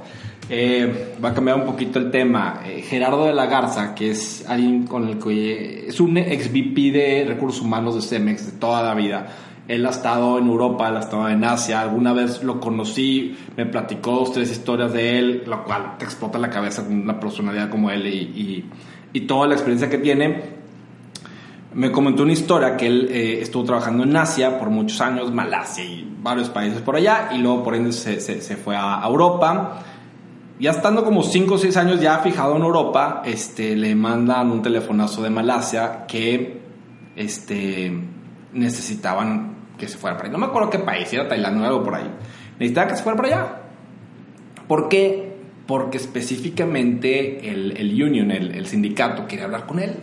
Eh, 0.51 1.15
va 1.23 1.31
a 1.31 1.35
cambiar 1.35 1.59
un 1.59 1.67
poquito 1.67 1.99
el 1.99 2.11
tema. 2.11 2.63
Eh, 2.65 2.83
Gerardo 2.83 3.27
de 3.27 3.35
la 3.35 3.47
Garza, 3.47 3.95
que 3.95 4.11
es 4.13 4.49
alguien 4.49 4.87
con 4.87 5.07
el 5.07 5.19
que 5.19 5.89
es 5.89 6.01
un 6.01 6.17
ex 6.17 6.51
VP 6.51 6.91
de 6.91 7.25
recursos 7.29 7.61
humanos 7.61 7.95
de 7.95 8.03
Cemex 8.03 8.47
de 8.47 8.59
toda 8.59 8.83
la 8.83 8.95
vida. 8.95 9.27
Él 9.67 9.85
ha 9.85 9.91
estado 9.91 10.39
en 10.39 10.47
Europa, 10.47 10.89
él 10.89 10.97
ha 10.97 11.01
estado 11.01 11.29
en 11.29 11.45
Asia. 11.45 11.83
Alguna 11.83 12.15
vez 12.15 12.43
lo 12.43 12.59
conocí, 12.59 13.37
me 13.55 13.67
platicó 13.67 14.13
dos, 14.13 14.33
tres 14.33 14.51
historias 14.51 14.95
de 14.95 15.19
él, 15.19 15.43
lo 15.47 15.63
cual 15.65 15.97
te 15.99 16.07
explota 16.07 16.39
la 16.39 16.49
cabeza 16.49 16.83
con 16.85 16.99
una 16.99 17.21
personalidad 17.21 17.69
como 17.69 17.91
él 17.91 18.07
y, 18.07 18.65
y, 19.13 19.21
toda 19.23 19.47
la 19.47 19.55
experiencia 19.55 19.91
que 19.91 19.99
tiene. 19.99 20.59
Me 21.75 21.93
comentó 21.93 22.23
una 22.23 22.33
historia 22.33 22.79
que 22.79 22.87
él 22.87 23.09
eh, 23.11 23.41
estuvo 23.43 23.65
trabajando 23.65 24.05
en 24.05 24.17
Asia 24.17 24.59
por 24.59 24.71
muchos 24.71 24.99
años, 25.03 25.31
Malasia 25.31 25.85
y 25.85 26.17
varios 26.23 26.49
países 26.49 26.81
por 26.81 26.97
allá, 26.97 27.29
y 27.35 27.39
luego 27.39 27.63
por 27.63 27.75
ende 27.75 27.93
se, 27.93 28.21
se, 28.21 28.41
se 28.41 28.57
fue 28.57 28.75
a 28.75 29.03
Europa 29.05 29.85
ya 30.61 30.73
estando 30.73 31.05
como 31.05 31.23
5 31.23 31.55
o 31.55 31.59
6 31.59 31.77
años 31.77 32.01
ya 32.01 32.19
fijado 32.19 32.57
en 32.57 32.63
Europa, 32.63 33.23
este, 33.25 33.77
le 33.77 33.95
mandan 33.95 34.51
un 34.51 34.61
telefonazo 34.61 35.23
de 35.23 35.31
Malasia 35.31 36.05
que 36.07 36.61
este, 37.15 37.93
necesitaban 38.53 39.57
que 39.79 39.87
se 39.87 39.97
fuera 39.97 40.17
para 40.17 40.29
allá. 40.29 40.33
No 40.33 40.45
me 40.45 40.47
acuerdo 40.47 40.71
qué 40.71 40.81
país, 40.81 41.13
era 41.13 41.29
Tailandia 41.29 41.63
o 41.63 41.67
algo 41.67 41.85
por 41.85 41.95
ahí. 41.95 42.11
Necesitaba 42.59 42.89
que 42.89 42.97
se 42.97 43.03
fuera 43.03 43.17
para 43.17 43.29
allá. 43.29 43.61
¿Por 44.67 44.89
qué? 44.89 45.37
Porque 45.67 45.99
específicamente 45.99 47.49
el, 47.49 47.77
el 47.77 48.03
union, 48.03 48.31
el, 48.33 48.53
el, 48.53 48.67
sindicato, 48.67 49.27
quería 49.27 49.45
hablar 49.45 49.67
con 49.67 49.79
él. 49.79 49.95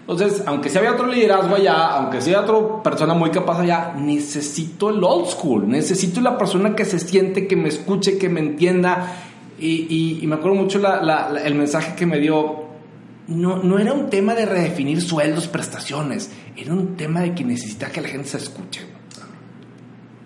Entonces, 0.00 0.42
aunque 0.46 0.68
sea 0.68 0.80
había 0.80 0.92
otro 0.92 1.06
liderazgo 1.06 1.54
allá, 1.54 1.86
aunque 1.92 2.20
sea 2.20 2.40
otra 2.40 2.82
persona 2.82 3.14
muy 3.14 3.30
capaz 3.30 3.60
allá, 3.60 3.94
necesito 3.96 4.90
el 4.90 5.02
old 5.04 5.26
school, 5.26 5.68
necesito 5.68 6.20
la 6.20 6.36
persona 6.36 6.74
que 6.74 6.84
se 6.84 6.98
siente, 6.98 7.46
que 7.46 7.54
me 7.54 7.68
escuche, 7.68 8.18
que 8.18 8.28
me 8.28 8.40
entienda 8.40 9.29
y, 9.60 10.26
me 10.26 10.36
acuerdo 10.36 10.56
mucho 10.56 10.80
el 11.44 11.54
mensaje 11.54 11.94
que 11.94 12.06
me 12.06 12.18
dio. 12.18 12.68
No, 13.28 13.62
no 13.62 13.78
era 13.78 13.92
un 13.92 14.10
tema 14.10 14.34
de 14.34 14.44
redefinir 14.44 15.00
sueldos, 15.00 15.46
prestaciones. 15.46 16.30
Era 16.56 16.72
un 16.72 16.96
tema 16.96 17.20
de 17.20 17.34
que 17.34 17.44
necesita 17.44 17.90
que 17.90 18.00
la 18.00 18.08
gente 18.08 18.28
se 18.28 18.38
escuche. 18.38 18.80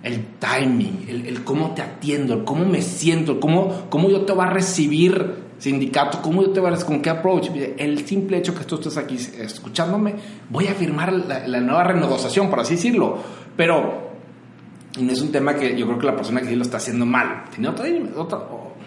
El 0.02 0.24
timing, 0.38 1.06
el, 1.08 1.44
cómo 1.44 1.72
te 1.74 1.82
atiendo, 1.82 2.34
el 2.34 2.44
cómo 2.44 2.64
me 2.64 2.82
siento, 2.82 3.32
el 3.32 3.38
cómo, 3.40 3.86
cómo 3.88 4.10
yo 4.10 4.22
te 4.22 4.32
voy 4.32 4.44
a 4.44 4.50
recibir 4.50 5.44
sindicato, 5.58 6.20
cómo 6.20 6.42
yo 6.42 6.50
te 6.50 6.60
voy 6.60 6.72
a 6.72 6.76
con 6.84 7.00
qué 7.00 7.10
approach. 7.10 7.48
El 7.78 8.06
simple 8.06 8.38
hecho 8.38 8.54
que 8.54 8.64
tú 8.64 8.76
estés 8.76 8.96
aquí 8.98 9.16
escuchándome, 9.16 10.14
voy 10.50 10.66
a 10.66 10.74
firmar 10.74 11.12
la, 11.12 11.60
nueva 11.60 11.84
renegociación, 11.84 12.50
por 12.50 12.60
así 12.60 12.74
decirlo. 12.74 13.18
Pero 13.56 14.03
no 15.00 15.12
es 15.12 15.20
un 15.20 15.32
tema 15.32 15.54
que 15.54 15.76
yo 15.76 15.86
creo 15.86 15.98
que 15.98 16.06
la 16.06 16.16
persona 16.16 16.40
que 16.40 16.48
sí 16.48 16.56
lo 16.56 16.62
está 16.62 16.76
haciendo 16.76 17.04
mal. 17.04 17.44
Tiene 17.50 17.68
otra, 17.68 17.86
otra, 18.16 18.38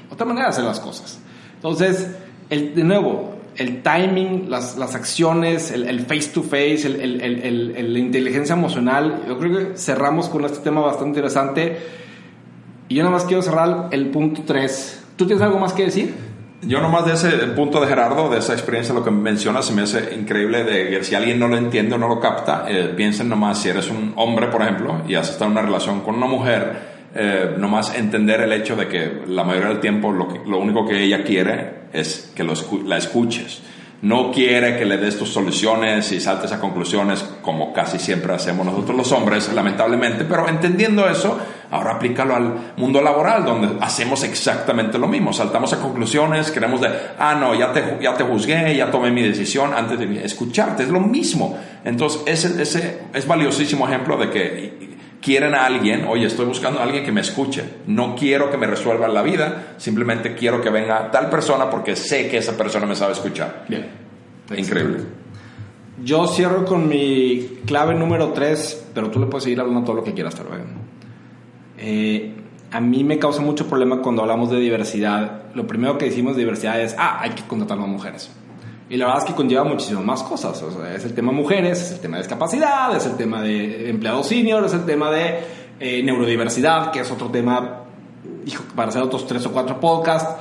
otra 0.10 0.26
manera 0.26 0.48
de 0.48 0.52
hacer 0.52 0.64
las 0.64 0.80
cosas. 0.80 1.20
Entonces, 1.56 2.10
el, 2.50 2.74
de 2.76 2.84
nuevo, 2.84 3.36
el 3.56 3.82
timing, 3.82 4.50
las, 4.50 4.78
las 4.78 4.96
acciones, 4.96 5.72
el, 5.72 6.00
face 6.02 6.30
to 6.34 6.44
face, 6.44 6.86
el, 6.86 7.94
la 7.94 8.00
inteligencia 8.00 8.54
emocional, 8.54 9.24
yo 9.28 9.38
creo 9.38 9.58
que 9.58 9.78
cerramos 9.78 10.30
con 10.30 10.46
este 10.46 10.60
tema 10.60 10.82
bastante 10.82 11.10
interesante. 11.10 11.78
Y 12.88 12.96
yo 12.96 13.04
nada 13.04 13.16
más 13.16 13.26
quiero 13.26 13.42
cerrar 13.42 13.90
el 13.92 14.10
punto 14.10 14.44
3. 14.46 15.04
¿Tú 15.18 15.26
tienes 15.26 15.44
algo 15.44 15.60
más 15.60 15.74
que 15.74 15.86
decir? 15.86 16.27
Yo 16.62 16.82
nomás 16.82 17.06
de 17.06 17.14
ese 17.14 17.30
punto 17.56 17.80
de 17.80 17.88
Gerardo, 17.88 18.30
de 18.30 18.40
esa 18.40 18.54
experiencia, 18.54 18.94
lo 18.94 19.04
que 19.04 19.12
mencionas, 19.12 19.66
se 19.66 19.74
me 19.74 19.84
hace 19.84 20.16
increíble 20.16 20.64
de 20.64 20.90
que 20.90 21.04
si 21.04 21.14
alguien 21.14 21.40
no 21.40 21.48
lo 21.48 21.56
entiende 21.56 21.94
o 21.94 21.98
no 22.00 22.08
lo 22.08 22.20
capta, 22.20 22.66
eh, 22.68 22.94
piensen 22.96 23.30
nomás 23.30 23.62
si 23.62 23.70
eres 23.70 23.92
un 23.92 24.14
hombre, 24.16 24.48
por 24.48 24.64
ejemplo, 24.64 25.04
y 25.08 25.14
has 25.14 25.30
estado 25.30 25.46
en 25.46 25.52
una 25.52 25.62
relación 25.62 26.02
con 26.02 26.16
una 26.16 26.26
mujer, 26.26 26.98
eh, 27.14 27.56
nomás 27.58 27.96
entender 27.96 28.42
el 28.42 28.52
hecho 28.54 28.76
de 28.76 28.88
que 28.88 29.22
la 29.28 29.44
mayoría 29.44 29.70
del 29.70 29.80
tiempo 29.80 30.12
lo, 30.12 30.28
lo 30.48 30.58
único 30.58 30.88
que 30.88 31.04
ella 31.04 31.24
quiere 31.24 31.88
es 31.94 32.34
que 32.36 32.44
lo 32.44 32.54
la 32.86 32.98
escuches. 32.98 33.62
No 34.02 34.32
quiere 34.32 34.78
que 34.78 34.86
le 34.86 34.98
des 34.98 35.18
tus 35.18 35.30
soluciones 35.30 36.12
y 36.12 36.20
saltes 36.20 36.52
a 36.52 36.60
conclusiones 36.60 37.24
como 37.42 37.74
casi 37.74 37.98
siempre 37.98 38.32
hacemos 38.32 38.64
nosotros 38.64 38.96
los 38.96 39.12
hombres, 39.12 39.52
lamentablemente, 39.52 40.24
pero 40.24 40.48
entendiendo 40.48 41.10
eso, 41.10 41.40
ahora 41.72 41.94
aplícalo 41.94 42.36
al 42.36 42.74
mundo 42.78 43.02
laboral, 43.02 43.44
donde 43.44 43.84
hacemos 43.84 44.24
exactamente 44.24 45.00
lo 45.00 45.08
mismo, 45.08 45.34
saltamos 45.34 45.74
a 45.74 45.80
conclusiones, 45.80 46.52
queremos 46.52 46.80
de, 46.82 46.90
ah, 47.18 47.36
no, 47.40 47.56
ya 47.56 47.74
te, 47.74 47.98
ya 48.00 48.14
te 48.14 48.24
juzgué, 48.24 48.76
ya 48.76 48.92
tomé 48.92 49.10
mi 49.10 49.24
decisión 49.24 49.74
antes 49.74 49.98
de 49.98 50.24
escucharte, 50.24 50.84
es 50.84 50.90
lo 50.90 51.00
mismo. 51.00 51.58
Entonces, 51.84 52.22
ese, 52.28 52.62
ese 52.62 53.00
es 53.14 53.26
valiosísimo 53.26 53.88
ejemplo 53.88 54.16
de 54.18 54.30
que 54.30 54.87
quieren 55.22 55.56
a 55.56 55.66
alguien, 55.66 56.06
oye, 56.06 56.26
estoy 56.26 56.46
buscando 56.46 56.80
a 56.80 56.84
alguien 56.84 57.04
que 57.04 57.12
me 57.12 57.22
escuche, 57.22 57.64
no 57.88 58.16
quiero 58.16 58.50
que 58.50 58.58
me 58.58 58.68
resuelva 58.68 59.08
la 59.08 59.22
vida, 59.22 59.76
simplemente 59.78 60.36
quiero 60.36 60.62
que 60.62 60.70
venga 60.70 61.12
tal 61.12 61.30
persona 61.30 61.70
porque 61.70 61.96
sé 61.96 62.30
que 62.30 62.38
esa 62.38 62.56
persona 62.56 62.86
me 62.86 62.96
sabe 62.96 63.14
escuchar. 63.14 63.66
Bien. 63.68 63.88
Increíble. 64.56 65.00
Yo 66.04 66.28
cierro 66.28 66.64
con 66.64 66.88
mi 66.88 67.60
clave 67.66 67.96
número 67.96 68.30
3, 68.30 68.90
pero 68.94 69.10
tú 69.10 69.20
le 69.20 69.26
puedes 69.26 69.46
seguir 69.46 69.60
hablando 69.60 69.84
todo 69.84 69.96
lo 69.96 70.04
que 70.04 70.14
quieras, 70.14 70.36
tal 70.36 70.46
eh, 71.80 72.34
a 72.72 72.82
mí 72.82 73.04
me 73.04 73.20
causa 73.20 73.42
mucho 73.42 73.68
problema 73.68 74.02
cuando 74.02 74.22
hablamos 74.22 74.50
de 74.50 74.60
diversidad. 74.60 75.54
Lo 75.54 75.66
primero 75.68 75.98
que 75.98 76.06
decimos 76.06 76.36
de 76.36 76.42
diversidad 76.42 76.82
es, 76.82 76.96
ah, 76.98 77.20
hay 77.22 77.32
que 77.32 77.44
contratar 77.44 77.78
más 77.78 77.88
mujeres. 77.88 78.32
Y 78.90 78.96
la 78.96 79.06
verdad 79.08 79.24
es 79.24 79.30
que 79.30 79.36
conlleva 79.36 79.66
muchísimas 79.66 80.04
más 80.04 80.24
cosas. 80.24 80.64
es 80.96 81.04
el 81.04 81.14
tema 81.14 81.32
mujeres, 81.32 81.82
es 81.82 81.92
el 81.92 82.00
tema 82.00 82.18
de 82.18 82.24
discapacidad, 82.24 82.96
es 82.96 83.06
el 83.06 83.18
tema 83.18 83.42
de 83.42 83.90
empleados 83.90 84.28
senior, 84.28 84.64
es 84.64 84.74
el 84.74 84.86
tema 84.86 85.12
de 85.12 85.40
eh, 85.80 86.02
neurodiversidad, 86.04 86.92
que 86.92 87.02
es 87.02 87.12
otro 87.12 87.30
tema 87.30 87.84
hijo, 88.46 88.64
para 88.76 88.90
hacer 88.90 89.02
otros 89.02 89.28
tres 89.28 89.46
o 89.46 89.52
cuatro 89.52 89.80
podcasts. 89.80 90.36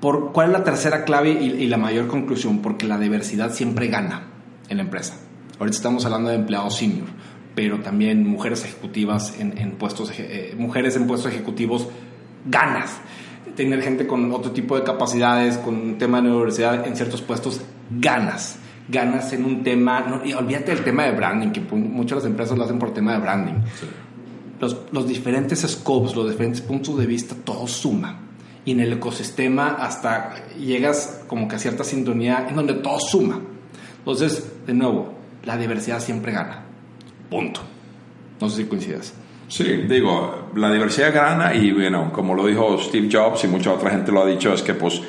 Por, 0.00 0.32
¿Cuál 0.32 0.48
es 0.48 0.52
la 0.52 0.64
tercera 0.64 1.04
clave 1.04 1.30
y, 1.30 1.66
la 1.66 1.76
mayor 1.76 2.06
conclusión? 2.06 2.60
Porque 2.60 2.86
la 2.86 2.98
diversidad 2.98 3.52
siempre 3.52 3.88
gana 3.88 4.28
en 4.68 4.76
la 4.76 4.84
empresa. 4.84 5.14
Ahorita 5.58 5.76
estamos 5.76 6.04
hablando 6.04 6.30
de 6.30 6.36
empleados 6.36 6.76
senior, 6.76 7.08
pero 7.54 7.80
también 7.80 8.24
mujeres 8.24 8.64
ejecutivas 8.64 9.34
en, 9.40 9.72
puestos, 9.72 10.12
eh, 10.16 10.54
mujeres 10.56 10.94
en 10.94 11.08
puestos 11.08 11.32
ejecutivos 11.32 11.88
ganas 12.46 13.00
tener 13.58 13.82
gente 13.82 14.06
con 14.06 14.32
otro 14.32 14.52
tipo 14.52 14.76
de 14.76 14.84
capacidades, 14.84 15.58
con 15.58 15.74
un 15.74 15.98
tema 15.98 16.22
de 16.22 16.30
universidad 16.30 16.86
en 16.86 16.94
ciertos 16.94 17.20
puestos, 17.22 17.60
ganas. 17.90 18.56
Ganas 18.88 19.32
en 19.32 19.44
un 19.44 19.64
tema, 19.64 20.22
y 20.24 20.32
olvídate 20.32 20.74
del 20.74 20.84
tema 20.84 21.02
de 21.02 21.10
branding, 21.10 21.50
que 21.50 21.60
muchas 21.60 22.10
de 22.10 22.14
las 22.16 22.24
empresas 22.26 22.56
lo 22.56 22.64
hacen 22.64 22.78
por 22.78 22.94
tema 22.94 23.14
de 23.14 23.18
branding. 23.18 23.54
Los, 24.60 24.76
los, 24.92 25.08
diferentes 25.08 25.60
scopes, 25.60 26.14
los 26.14 26.30
diferentes 26.30 26.60
puntos 26.60 26.96
de 26.98 27.04
vista, 27.04 27.34
todo 27.44 27.66
suma. 27.66 28.20
Y 28.64 28.72
en 28.72 28.80
el 28.80 28.92
ecosistema 28.92 29.76
hasta 29.80 30.48
llegas 30.56 31.24
como 31.26 31.48
que 31.48 31.56
a 31.56 31.58
cierta 31.58 31.82
sintonía 31.82 32.46
en 32.48 32.54
donde 32.54 32.74
todo 32.74 33.00
suma. 33.00 33.40
Entonces, 33.98 34.52
de 34.66 34.72
nuevo, 34.72 35.14
la 35.44 35.56
diversidad 35.56 36.00
siempre 36.00 36.30
gana. 36.32 36.64
Punto. 37.28 37.60
No 38.40 38.48
sé 38.48 38.62
si 38.62 38.68
coincides. 38.68 39.12
Sí, 39.48 39.64
digo, 39.88 40.50
la 40.54 40.70
diversidad 40.70 41.12
gana 41.12 41.54
y 41.54 41.72
bueno, 41.72 42.12
como 42.12 42.34
lo 42.34 42.46
dijo 42.46 42.78
Steve 42.78 43.08
Jobs 43.10 43.44
y 43.44 43.48
mucha 43.48 43.72
otra 43.72 43.90
gente 43.90 44.12
lo 44.12 44.22
ha 44.22 44.26
dicho, 44.26 44.52
es 44.52 44.62
que 44.62 44.74
pues 44.74 45.00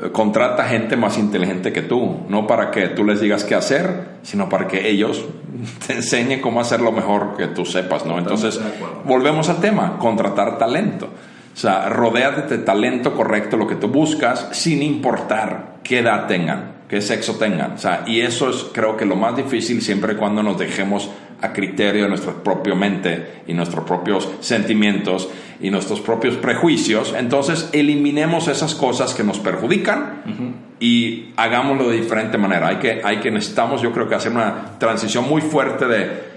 eh, 0.00 0.10
contrata 0.12 0.64
gente 0.64 0.96
más 0.96 1.18
inteligente 1.18 1.72
que 1.72 1.82
tú, 1.82 2.20
no 2.28 2.46
para 2.46 2.70
que 2.70 2.88
tú 2.88 3.04
les 3.04 3.20
digas 3.20 3.42
qué 3.42 3.56
hacer, 3.56 4.18
sino 4.22 4.48
para 4.48 4.68
que 4.68 4.88
ellos 4.88 5.24
te 5.86 5.94
enseñen 5.94 6.40
cómo 6.40 6.60
hacer 6.60 6.80
lo 6.80 6.92
mejor 6.92 7.36
que 7.36 7.48
tú 7.48 7.64
sepas, 7.64 8.06
¿no? 8.06 8.18
Entonces, 8.18 8.60
volvemos 9.04 9.48
al 9.48 9.60
tema, 9.60 9.98
contratar 9.98 10.58
talento. 10.58 11.06
O 11.52 11.60
sea, 11.60 11.88
rodéate 11.88 12.56
de 12.56 12.62
talento 12.62 13.16
correcto, 13.16 13.56
lo 13.56 13.66
que 13.66 13.74
tú 13.74 13.88
buscas, 13.88 14.48
sin 14.52 14.80
importar 14.80 15.78
qué 15.82 15.98
edad 15.98 16.28
tengan, 16.28 16.84
qué 16.88 17.00
sexo 17.00 17.34
tengan. 17.34 17.72
O 17.72 17.78
sea, 17.78 18.04
y 18.06 18.20
eso 18.20 18.50
es 18.50 18.66
creo 18.72 18.96
que 18.96 19.04
lo 19.04 19.16
más 19.16 19.36
difícil 19.36 19.82
siempre 19.82 20.16
cuando 20.16 20.44
nos 20.44 20.56
dejemos 20.56 21.10
a 21.40 21.52
criterio 21.52 22.04
de 22.04 22.08
nuestra 22.08 22.32
propia 22.32 22.74
mente 22.74 23.42
y 23.46 23.54
nuestros 23.54 23.84
propios 23.84 24.28
sentimientos 24.40 25.28
y 25.60 25.70
nuestros 25.70 26.00
propios 26.00 26.36
prejuicios. 26.36 27.14
Entonces, 27.16 27.68
eliminemos 27.72 28.48
esas 28.48 28.74
cosas 28.74 29.14
que 29.14 29.24
nos 29.24 29.38
perjudican 29.38 30.64
y 30.80 31.30
hagámoslo 31.36 31.88
de 31.88 31.96
diferente 31.96 32.38
manera. 32.38 32.68
Hay 32.68 32.76
que, 32.76 33.00
hay 33.04 33.18
que, 33.18 33.30
necesitamos, 33.30 33.82
yo 33.82 33.92
creo 33.92 34.08
que 34.08 34.14
hacer 34.14 34.32
una 34.32 34.78
transición 34.78 35.28
muy 35.28 35.40
fuerte 35.40 35.86
de 35.86 36.28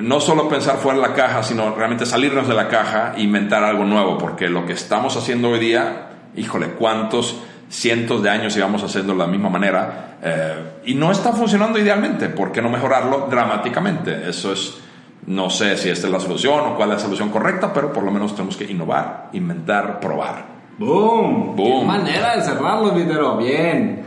no 0.00 0.20
solo 0.20 0.48
pensar 0.48 0.76
fuera 0.76 1.00
de 1.00 1.08
la 1.08 1.14
caja, 1.14 1.42
sino 1.42 1.74
realmente 1.74 2.06
salirnos 2.06 2.46
de 2.46 2.54
la 2.54 2.68
caja 2.68 3.14
e 3.16 3.22
inventar 3.22 3.64
algo 3.64 3.84
nuevo, 3.84 4.18
porque 4.18 4.48
lo 4.48 4.66
que 4.66 4.74
estamos 4.74 5.16
haciendo 5.16 5.50
hoy 5.50 5.58
día, 5.58 6.10
híjole, 6.36 6.68
cuántos 6.68 7.42
cientos 7.70 8.22
de 8.22 8.28
años 8.28 8.56
íbamos 8.56 8.82
haciendo 8.82 9.12
de 9.12 9.18
la 9.20 9.26
misma 9.26 9.48
manera 9.48 10.18
eh, 10.22 10.54
y 10.86 10.94
no 10.94 11.12
está 11.12 11.32
funcionando 11.32 11.78
idealmente, 11.78 12.28
¿por 12.28 12.52
qué 12.52 12.60
no 12.60 12.68
mejorarlo 12.68 13.28
dramáticamente? 13.30 14.28
Eso 14.28 14.52
es, 14.52 14.78
no 15.26 15.48
sé 15.48 15.76
si 15.76 15.88
esta 15.88 16.08
es 16.08 16.12
la 16.12 16.20
solución 16.20 16.60
o 16.60 16.76
cuál 16.76 16.90
es 16.90 16.96
la 16.96 17.02
solución 17.02 17.30
correcta, 17.30 17.72
pero 17.72 17.92
por 17.92 18.02
lo 18.02 18.10
menos 18.10 18.34
tenemos 18.34 18.56
que 18.56 18.64
innovar, 18.64 19.30
inventar, 19.32 20.00
probar. 20.00 20.60
¡Boom! 20.78 21.56
¡Boom! 21.56 21.80
Qué 21.80 21.86
manera 21.86 22.36
de 22.36 22.42
cerrarlo, 22.42 22.92
Videro. 22.92 23.36
Bien. 23.36 24.02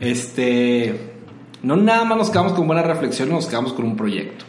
Este. 0.00 1.12
No 1.62 1.76
nada 1.76 2.04
más 2.04 2.16
nos 2.18 2.30
quedamos 2.30 2.54
con 2.54 2.66
buena 2.66 2.82
reflexión, 2.82 3.28
nos 3.28 3.46
quedamos 3.46 3.74
con 3.74 3.84
un 3.84 3.96
proyecto. 3.96 4.44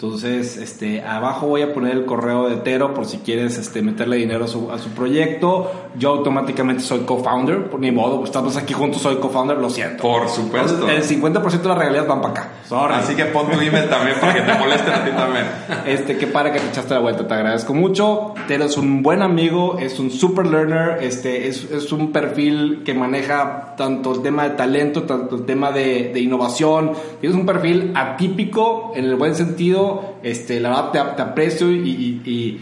Entonces, 0.00 0.56
este, 0.58 1.02
abajo 1.02 1.48
voy 1.48 1.62
a 1.62 1.74
poner 1.74 1.90
el 1.90 2.04
correo 2.04 2.48
de 2.48 2.58
Tero 2.58 2.94
por 2.94 3.04
si 3.04 3.18
quieres 3.18 3.58
este, 3.58 3.82
meterle 3.82 4.14
dinero 4.14 4.44
a 4.44 4.46
su, 4.46 4.70
a 4.70 4.78
su 4.78 4.90
proyecto. 4.90 5.72
Yo 5.98 6.10
automáticamente 6.10 6.84
soy 6.84 7.00
co-founder, 7.00 7.64
por 7.68 7.80
ni 7.80 7.90
modo, 7.90 8.22
estamos 8.22 8.56
aquí 8.56 8.74
juntos, 8.74 9.02
soy 9.02 9.16
co-founder, 9.16 9.58
lo 9.58 9.68
siento. 9.68 10.04
Por 10.04 10.28
supuesto. 10.28 10.88
el 10.88 11.02
50% 11.02 11.42
de 11.62 11.68
las 11.68 11.78
regalías 11.78 12.06
van 12.06 12.22
para 12.22 12.32
acá. 12.32 12.50
Así 12.94 13.16
que 13.16 13.24
pon 13.24 13.50
tu 13.50 13.58
email 13.60 13.88
también 13.88 14.20
para 14.20 14.34
que 14.34 14.42
te 14.42 14.54
molesten 14.56 14.94
a 14.94 15.04
ti 15.04 15.10
también. 15.10 15.46
Este, 15.84 16.16
que 16.16 16.28
para 16.28 16.52
que 16.52 16.60
te 16.60 16.68
echaste 16.68 16.94
la 16.94 17.00
vuelta, 17.00 17.26
te 17.26 17.34
agradezco 17.34 17.74
mucho. 17.74 18.34
Tero 18.46 18.66
es 18.66 18.76
un 18.76 19.02
buen 19.02 19.20
amigo, 19.20 19.78
es 19.80 19.98
un 19.98 20.12
super 20.12 20.46
learner, 20.46 21.02
este, 21.02 21.48
es, 21.48 21.68
es 21.72 21.90
un 21.90 22.12
perfil 22.12 22.82
que 22.84 22.94
maneja 22.94 23.74
tanto 23.76 24.14
el 24.14 24.22
tema 24.22 24.44
de 24.44 24.50
talento, 24.50 25.02
tanto 25.02 25.34
el 25.34 25.44
tema 25.44 25.72
de, 25.72 26.12
de 26.14 26.20
innovación. 26.20 26.92
Tienes 27.20 27.36
un 27.36 27.44
perfil 27.44 27.90
atípico 27.96 28.92
en 28.94 29.04
el 29.04 29.16
buen 29.16 29.34
sentido 29.34 29.87
este, 30.22 30.60
la 30.60 30.68
verdad 30.70 31.14
te, 31.16 31.22
aprecio 31.22 31.70
y, 31.70 32.60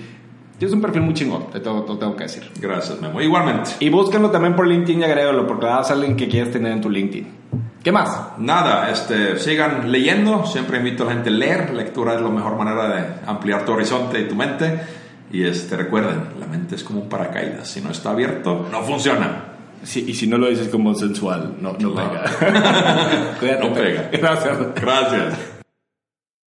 tienes 0.58 0.74
un 0.74 0.80
perfil 0.80 1.02
muy 1.02 1.14
chingón, 1.14 1.50
te 1.50 1.60
tengo, 1.60 1.82
tengo 1.82 2.16
que 2.16 2.24
decir. 2.24 2.50
Gracias, 2.60 3.00
Memo. 3.00 3.20
Igualmente. 3.20 3.70
Y 3.80 3.88
búsquenlo 3.88 4.30
también 4.30 4.56
por 4.56 4.66
LinkedIn 4.66 5.00
y 5.00 5.04
agrégalo, 5.04 5.46
porque 5.46 5.66
vas 5.66 5.90
a 5.90 5.94
alguien 5.94 6.16
que 6.16 6.28
quieres 6.28 6.52
tener 6.52 6.72
en 6.72 6.80
tu 6.80 6.90
LinkedIn. 6.90 7.26
¿Qué 7.86 7.92
más? 7.92 8.36
Nada, 8.38 8.90
este, 8.90 9.38
sigan 9.38 9.92
leyendo. 9.92 10.44
Siempre 10.44 10.78
invito 10.78 11.04
a 11.04 11.06
la 11.06 11.12
gente 11.12 11.28
a 11.28 11.32
leer. 11.32 11.72
Lectura 11.72 12.14
es 12.14 12.20
la 12.20 12.30
mejor 12.30 12.56
manera 12.56 12.88
de 12.88 13.04
ampliar 13.26 13.64
tu 13.64 13.74
horizonte 13.74 14.18
y 14.18 14.26
tu 14.26 14.34
mente. 14.34 14.80
Y 15.30 15.44
este, 15.44 15.76
recuerden, 15.76 16.20
la 16.40 16.46
mente 16.46 16.74
es 16.74 16.82
como 16.82 17.02
un 17.02 17.08
paracaídas. 17.08 17.68
Si 17.68 17.80
no 17.80 17.92
está 17.92 18.10
abierto, 18.10 18.66
no 18.72 18.82
funciona. 18.82 19.44
Sí, 19.84 20.04
y 20.08 20.14
si 20.14 20.26
no 20.26 20.36
lo 20.36 20.48
dices 20.48 20.68
como 20.68 20.94
sensual, 20.94 21.58
no, 21.60 21.76
no 21.78 21.94
pega. 21.94 22.24
no 23.62 23.72
pega. 23.72 24.10
Gracias. 24.12 24.58
Gracias. 24.74 25.55